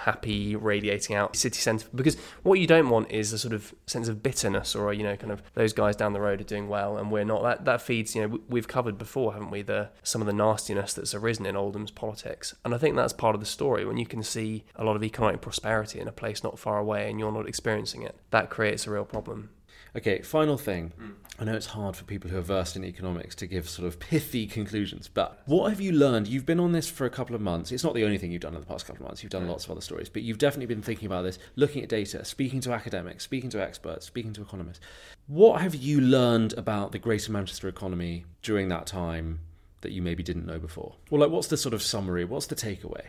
happy 0.03 0.57
radiating 0.57 1.15
out 1.15 1.37
city 1.37 1.59
centre 1.61 1.87
because 1.95 2.17
what 2.43 2.59
you 2.59 2.67
don't 2.67 2.89
want 2.89 3.11
is 3.11 3.33
a 3.33 3.39
sort 3.39 3.55
of 3.55 3.75
sense 3.87 4.09
of 4.09 4.23
bitterness 4.23 4.75
or 4.75 4.93
you 4.93 5.03
know 5.03 5.17
kind 5.17 5.33
of 5.33 5.43
those 5.55 5.73
guys 5.73 5.95
down 5.97 6.13
the 6.13 6.21
road 6.21 6.41
are 6.41 6.45
doing 6.45 6.69
well 6.69 6.97
and 6.97 7.11
we're 7.11 7.25
not. 7.25 7.43
That 7.43 7.65
that 7.65 7.83
feeds 7.83 8.15
you 8.15 8.27
know 8.27 8.41
we've 8.49 8.69
covered 8.69 8.99
before 8.99 9.33
haven't 9.33 9.51
we 9.51 9.63
the 9.63 9.91
some 10.03 10.21
of 10.21 10.27
the 10.27 10.33
nastiness 10.33 10.95
that's 10.95 11.15
arisen 11.15 11.47
in 11.47 11.57
Oldham's 11.57 11.91
politics. 11.91 12.55
And 12.65 12.75
I 12.75 12.79
think 12.79 12.97
that's 12.97 13.13
part 13.13 13.35
of 13.35 13.41
the 13.41 13.47
story. 13.47 13.85
When 13.85 13.97
you 13.97 14.07
can 14.07 14.23
see 14.23 14.65
a 14.77 14.85
lot 14.85 14.97
of 14.97 15.05
economic 15.05 15.41
prosperity 15.41 16.01
in 16.01 16.09
a 16.09 16.13
place 16.13 16.43
not 16.43 16.59
far 16.59 16.79
away 16.79 17.09
and 17.09 17.19
you're 17.19 17.33
not 17.33 17.49
experiencing 17.49 18.03
it 18.03 18.17
that 18.31 18.51
creates 18.51 18.87
a 18.87 18.91
real 18.91 19.05
problem 19.05 19.51
Okay, 19.97 20.23
final 20.23 20.57
thing. 20.57 20.93
Mm. 20.99 21.13
I 21.39 21.45
know 21.45 21.55
it's 21.55 21.67
hard 21.67 21.97
for 21.97 22.05
people 22.05 22.31
who 22.31 22.39
are 22.39 22.43
versed 22.43 22.77
in 22.77 22.85
economics 22.85 23.35
to 23.37 23.47
give 23.47 23.69
sort 23.69 23.87
of 23.87 23.99
pithy 23.99 24.47
conclusions, 24.47 25.09
but 25.09 25.43
what 25.47 25.71
have 25.71 25.81
you 25.81 25.93
learned? 25.93 26.29
You've 26.29 26.47
been 26.47 26.61
on 26.61 26.73
this 26.73 26.89
for 26.89 27.05
a 27.05 27.11
couple 27.11 27.35
of 27.35 27.41
months. 27.41 27.73
It's 27.73 27.83
not 27.83 27.95
the 27.95 28.05
only 28.05 28.17
thing 28.17 28.33
you've 28.33 28.43
done 28.43 28.55
in 28.55 28.61
the 28.61 28.67
past 28.67 28.87
couple 28.87 29.03
of 29.03 29.09
months. 29.09 29.23
You've 29.23 29.33
done 29.33 29.49
lots 29.49 29.65
of 29.65 29.71
other 29.71 29.81
stories, 29.81 30.09
but 30.09 30.23
you've 30.23 30.39
definitely 30.39 30.73
been 30.73 30.83
thinking 30.83 31.07
about 31.07 31.23
this, 31.23 31.39
looking 31.57 31.83
at 31.83 31.89
data, 31.89 32.25
speaking 32.25 32.61
to 32.61 32.73
academics, 32.73 33.25
speaking 33.25 33.51
to 33.51 33.63
experts, 33.63 34.07
speaking 34.07 34.33
to 34.35 34.43
economists. 34.43 34.81
What 35.27 35.61
have 35.61 35.75
you 35.75 36.01
learned 36.01 36.55
about 36.55 36.93
the 36.93 36.99
Greater 36.99 37.33
Manchester 37.33 37.69
economy 37.69 38.25
during 38.43 38.69
that 38.69 38.87
time 38.87 39.41
that 39.81 39.93
you 39.93 40.01
maybe 40.01 40.23
didn't 40.23 40.47
know 40.47 40.59
before? 40.59 40.95
Well, 41.11 41.21
like, 41.21 41.31
what's 41.31 41.49
the 41.49 41.57
sort 41.57 41.75
of 41.75 41.83
summary? 41.83 42.25
What's 42.25 42.47
the 42.47 42.55
takeaway? 42.55 43.03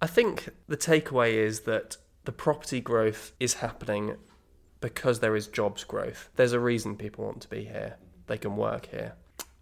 I 0.00 0.06
think 0.06 0.50
the 0.68 0.76
takeaway 0.76 1.34
is 1.34 1.60
that 1.60 1.96
the 2.24 2.32
property 2.32 2.80
growth 2.80 3.32
is 3.40 3.54
happening 3.54 4.16
because 4.82 5.20
there 5.20 5.34
is 5.34 5.46
jobs 5.46 5.84
growth. 5.84 6.28
There's 6.36 6.52
a 6.52 6.60
reason 6.60 6.96
people 6.96 7.24
want 7.24 7.40
to 7.40 7.48
be 7.48 7.64
here. 7.64 7.96
They 8.26 8.36
can 8.36 8.56
work 8.56 8.86
here. 8.90 9.14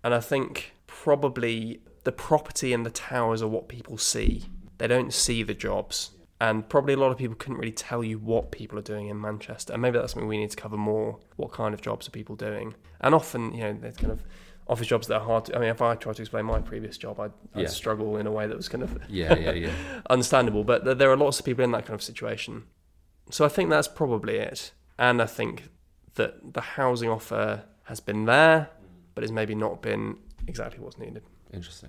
And 0.02 0.12
I 0.12 0.20
think 0.20 0.72
probably 0.88 1.80
the 2.02 2.12
property 2.12 2.72
and 2.72 2.84
the 2.84 2.90
towers 2.90 3.42
are 3.42 3.48
what 3.48 3.68
people 3.68 3.98
see. 3.98 4.46
They 4.78 4.88
don't 4.88 5.12
see 5.12 5.44
the 5.44 5.54
jobs. 5.54 6.10
And 6.40 6.66
probably 6.68 6.94
a 6.94 6.96
lot 6.96 7.12
of 7.12 7.18
people 7.18 7.36
couldn't 7.36 7.58
really 7.58 7.70
tell 7.70 8.02
you 8.02 8.18
what 8.18 8.50
people 8.50 8.78
are 8.78 8.82
doing 8.82 9.08
in 9.08 9.20
Manchester. 9.20 9.74
And 9.74 9.82
maybe 9.82 9.98
that's 9.98 10.14
something 10.14 10.26
we 10.26 10.38
need 10.38 10.50
to 10.50 10.56
cover 10.56 10.78
more. 10.78 11.18
What 11.36 11.52
kind 11.52 11.74
of 11.74 11.82
jobs 11.82 12.08
are 12.08 12.10
people 12.10 12.34
doing? 12.34 12.74
And 13.02 13.14
often, 13.14 13.52
you 13.52 13.62
know, 13.62 13.76
there's 13.78 13.98
kind 13.98 14.10
of 14.10 14.22
office 14.66 14.86
jobs 14.86 15.06
that 15.08 15.16
are 15.16 15.24
hard 15.24 15.44
to. 15.46 15.56
I 15.56 15.58
mean, 15.58 15.68
if 15.68 15.82
I 15.82 15.94
try 15.96 16.14
to 16.14 16.22
explain 16.22 16.46
my 16.46 16.60
previous 16.60 16.96
job, 16.96 17.20
I'd, 17.20 17.32
I'd 17.54 17.62
yeah. 17.62 17.68
struggle 17.68 18.16
in 18.16 18.26
a 18.26 18.32
way 18.32 18.46
that 18.46 18.56
was 18.56 18.70
kind 18.70 18.82
of 18.82 18.98
yeah, 19.08 19.36
yeah, 19.36 19.52
yeah, 19.52 19.72
understandable. 20.10 20.64
But 20.64 20.98
there 20.98 21.10
are 21.10 21.16
lots 21.16 21.38
of 21.38 21.44
people 21.44 21.62
in 21.62 21.72
that 21.72 21.84
kind 21.84 21.94
of 21.94 22.02
situation. 22.02 22.64
So 23.30 23.44
I 23.44 23.48
think 23.48 23.68
that's 23.68 23.88
probably 23.88 24.36
it. 24.36 24.72
And 25.00 25.22
I 25.22 25.26
think 25.26 25.70
that 26.14 26.52
the 26.52 26.60
housing 26.60 27.08
offer 27.08 27.64
has 27.84 28.00
been 28.00 28.26
there, 28.26 28.68
but 29.14 29.24
it's 29.24 29.32
maybe 29.32 29.54
not 29.54 29.80
been 29.80 30.18
exactly 30.46 30.78
what's 30.78 30.98
needed. 30.98 31.22
Interesting. 31.52 31.88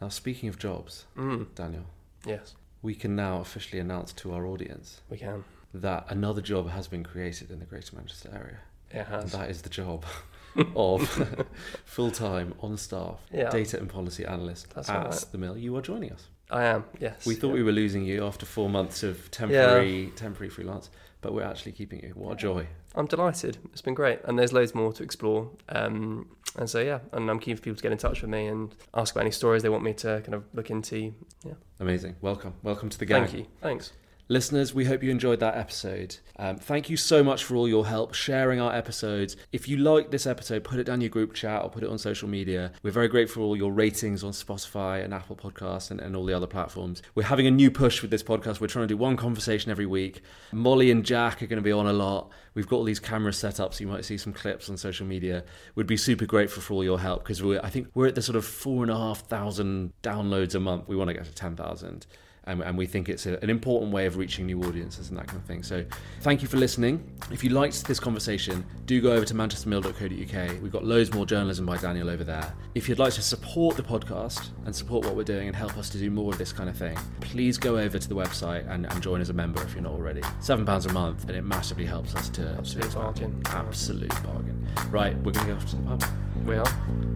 Now, 0.00 0.08
speaking 0.08 0.48
of 0.48 0.58
jobs, 0.58 1.04
mm. 1.16 1.46
Daniel. 1.54 1.84
Yes. 2.24 2.54
We 2.80 2.94
can 2.94 3.14
now 3.14 3.40
officially 3.40 3.78
announce 3.78 4.12
to 4.14 4.32
our 4.32 4.46
audience. 4.46 5.02
We 5.10 5.18
can. 5.18 5.44
That 5.74 6.06
another 6.08 6.40
job 6.40 6.70
has 6.70 6.88
been 6.88 7.04
created 7.04 7.50
in 7.50 7.58
the 7.58 7.66
Greater 7.66 7.94
Manchester 7.94 8.30
area. 8.32 8.58
It 8.90 9.06
has. 9.06 9.34
And 9.34 9.42
that 9.42 9.50
is 9.50 9.60
the 9.60 9.68
job 9.68 10.06
of 10.76 11.46
full 11.84 12.10
time, 12.10 12.54
on 12.60 12.78
staff, 12.78 13.20
yeah. 13.30 13.50
data 13.50 13.78
and 13.78 13.88
policy 13.88 14.24
analyst 14.24 14.74
That's 14.74 14.88
at 14.88 15.04
right. 15.04 15.24
the 15.30 15.38
Mill. 15.38 15.58
You 15.58 15.76
are 15.76 15.82
joining 15.82 16.10
us. 16.10 16.28
I 16.50 16.64
am, 16.64 16.84
yes. 17.00 17.26
We 17.26 17.34
thought 17.34 17.48
yeah. 17.48 17.54
we 17.54 17.62
were 17.64 17.72
losing 17.72 18.04
you 18.04 18.24
after 18.24 18.46
four 18.46 18.70
months 18.70 19.02
of 19.02 19.30
temporary 19.30 20.04
yeah. 20.04 20.10
temporary 20.14 20.48
freelance 20.48 20.90
but 21.26 21.34
we're 21.34 21.42
actually 21.42 21.72
keeping 21.72 22.00
you. 22.04 22.10
What 22.14 22.34
a 22.34 22.36
joy! 22.36 22.68
I'm 22.94 23.06
delighted. 23.06 23.58
It's 23.72 23.82
been 23.82 23.94
great, 23.94 24.20
and 24.26 24.38
there's 24.38 24.52
loads 24.52 24.76
more 24.76 24.92
to 24.92 25.02
explore. 25.02 25.50
Um, 25.68 26.28
and 26.56 26.70
so 26.70 26.78
yeah, 26.78 27.00
and 27.12 27.28
I'm 27.28 27.40
keen 27.40 27.56
for 27.56 27.62
people 27.62 27.76
to 27.76 27.82
get 27.82 27.90
in 27.90 27.98
touch 27.98 28.22
with 28.22 28.30
me 28.30 28.46
and 28.46 28.72
ask 28.94 29.12
about 29.12 29.22
any 29.22 29.32
stories 29.32 29.64
they 29.64 29.68
want 29.68 29.82
me 29.82 29.92
to 29.94 30.22
kind 30.24 30.34
of 30.34 30.44
look 30.54 30.70
into. 30.70 31.12
Yeah. 31.44 31.54
Amazing. 31.80 32.14
Welcome. 32.20 32.54
Welcome 32.62 32.90
to 32.90 32.98
the 32.98 33.06
gang. 33.06 33.24
Thank 33.24 33.38
you. 33.38 33.46
Thanks. 33.60 33.92
Listeners, 34.28 34.74
we 34.74 34.86
hope 34.86 35.04
you 35.04 35.10
enjoyed 35.12 35.38
that 35.38 35.56
episode. 35.56 36.16
Um, 36.36 36.56
thank 36.56 36.90
you 36.90 36.96
so 36.96 37.22
much 37.22 37.44
for 37.44 37.54
all 37.54 37.68
your 37.68 37.86
help 37.86 38.12
sharing 38.12 38.60
our 38.60 38.74
episodes. 38.74 39.36
If 39.52 39.68
you 39.68 39.76
like 39.76 40.10
this 40.10 40.26
episode, 40.26 40.64
put 40.64 40.80
it 40.80 40.84
down 40.84 41.00
your 41.00 41.10
group 41.10 41.32
chat 41.32 41.62
or 41.62 41.70
put 41.70 41.84
it 41.84 41.88
on 41.88 41.96
social 41.96 42.28
media. 42.28 42.72
We're 42.82 42.90
very 42.90 43.06
grateful 43.06 43.42
for 43.42 43.46
all 43.46 43.56
your 43.56 43.72
ratings 43.72 44.24
on 44.24 44.32
Spotify 44.32 45.04
and 45.04 45.14
Apple 45.14 45.36
Podcasts 45.36 45.92
and, 45.92 46.00
and 46.00 46.16
all 46.16 46.24
the 46.24 46.34
other 46.34 46.48
platforms. 46.48 47.02
We're 47.14 47.22
having 47.22 47.46
a 47.46 47.52
new 47.52 47.70
push 47.70 48.02
with 48.02 48.10
this 48.10 48.24
podcast. 48.24 48.60
We're 48.60 48.66
trying 48.66 48.88
to 48.88 48.92
do 48.92 48.96
one 48.96 49.16
conversation 49.16 49.70
every 49.70 49.86
week. 49.86 50.22
Molly 50.50 50.90
and 50.90 51.04
Jack 51.04 51.40
are 51.40 51.46
going 51.46 51.58
to 51.58 51.62
be 51.62 51.70
on 51.70 51.86
a 51.86 51.92
lot. 51.92 52.28
We've 52.54 52.66
got 52.66 52.78
all 52.78 52.84
these 52.84 52.98
cameras 52.98 53.38
set 53.38 53.60
up, 53.60 53.74
so 53.74 53.82
you 53.82 53.86
might 53.86 54.04
see 54.04 54.18
some 54.18 54.32
clips 54.32 54.68
on 54.68 54.76
social 54.76 55.06
media. 55.06 55.44
We'd 55.76 55.86
be 55.86 55.96
super 55.96 56.26
grateful 56.26 56.62
for 56.62 56.74
all 56.74 56.82
your 56.82 56.98
help 56.98 57.22
because 57.22 57.40
I 57.62 57.70
think 57.70 57.90
we're 57.94 58.08
at 58.08 58.16
the 58.16 58.22
sort 58.22 58.34
of 58.34 58.44
four 58.44 58.82
and 58.82 58.90
a 58.90 58.96
half 58.96 59.20
thousand 59.28 59.92
downloads 60.02 60.56
a 60.56 60.60
month. 60.60 60.88
We 60.88 60.96
want 60.96 61.10
to 61.10 61.14
get 61.14 61.26
to 61.26 61.32
10,000 61.32 62.08
and, 62.46 62.62
and 62.62 62.78
we 62.78 62.86
think 62.86 63.08
it's 63.08 63.26
a, 63.26 63.38
an 63.42 63.50
important 63.50 63.92
way 63.92 64.06
of 64.06 64.16
reaching 64.16 64.46
new 64.46 64.62
audiences 64.62 65.08
and 65.08 65.18
that 65.18 65.26
kind 65.26 65.40
of 65.40 65.46
thing. 65.46 65.62
So, 65.62 65.84
thank 66.20 66.42
you 66.42 66.48
for 66.48 66.56
listening. 66.56 67.10
If 67.30 67.42
you 67.42 67.50
liked 67.50 67.84
this 67.86 67.98
conversation, 67.98 68.64
do 68.86 69.00
go 69.00 69.12
over 69.12 69.24
to 69.24 69.34
manchestermill.co.uk. 69.34 70.62
We've 70.62 70.72
got 70.72 70.84
loads 70.84 71.12
more 71.12 71.26
journalism 71.26 71.66
by 71.66 71.76
Daniel 71.78 72.08
over 72.08 72.24
there. 72.24 72.54
If 72.74 72.88
you'd 72.88 72.98
like 72.98 73.12
to 73.14 73.22
support 73.22 73.76
the 73.76 73.82
podcast 73.82 74.48
and 74.64 74.74
support 74.74 75.04
what 75.04 75.16
we're 75.16 75.24
doing 75.24 75.46
and 75.48 75.56
help 75.56 75.76
us 75.76 75.88
to 75.90 75.98
do 75.98 76.10
more 76.10 76.32
of 76.32 76.38
this 76.38 76.52
kind 76.52 76.68
of 76.68 76.76
thing, 76.76 76.96
please 77.20 77.58
go 77.58 77.78
over 77.78 77.98
to 77.98 78.08
the 78.08 78.14
website 78.14 78.68
and, 78.70 78.86
and 78.86 79.02
join 79.02 79.20
as 79.20 79.30
a 79.30 79.34
member 79.34 79.62
if 79.62 79.74
you're 79.74 79.82
not 79.82 79.92
already. 79.92 80.22
Seven 80.40 80.64
pounds 80.64 80.86
a 80.86 80.92
month, 80.92 81.24
and 81.28 81.36
it 81.36 81.42
massively 81.42 81.86
helps 81.86 82.14
us 82.14 82.28
to 82.30 82.54
absolute 82.58 82.94
bargain. 82.94 83.42
Absolute 83.46 84.22
bargain. 84.22 84.66
Right, 84.90 85.16
we're 85.18 85.32
going 85.32 85.46
to 85.46 85.52
go 85.52 85.56
off 85.56 85.66
to 85.70 85.76
the 85.76 85.82
pub. 85.82 86.04
We 86.44 86.56
are. 86.56 86.66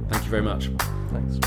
Thank 0.09 0.25
you 0.25 0.31
very 0.31 0.43
much. 0.43 0.71
Thanks. 1.13 1.39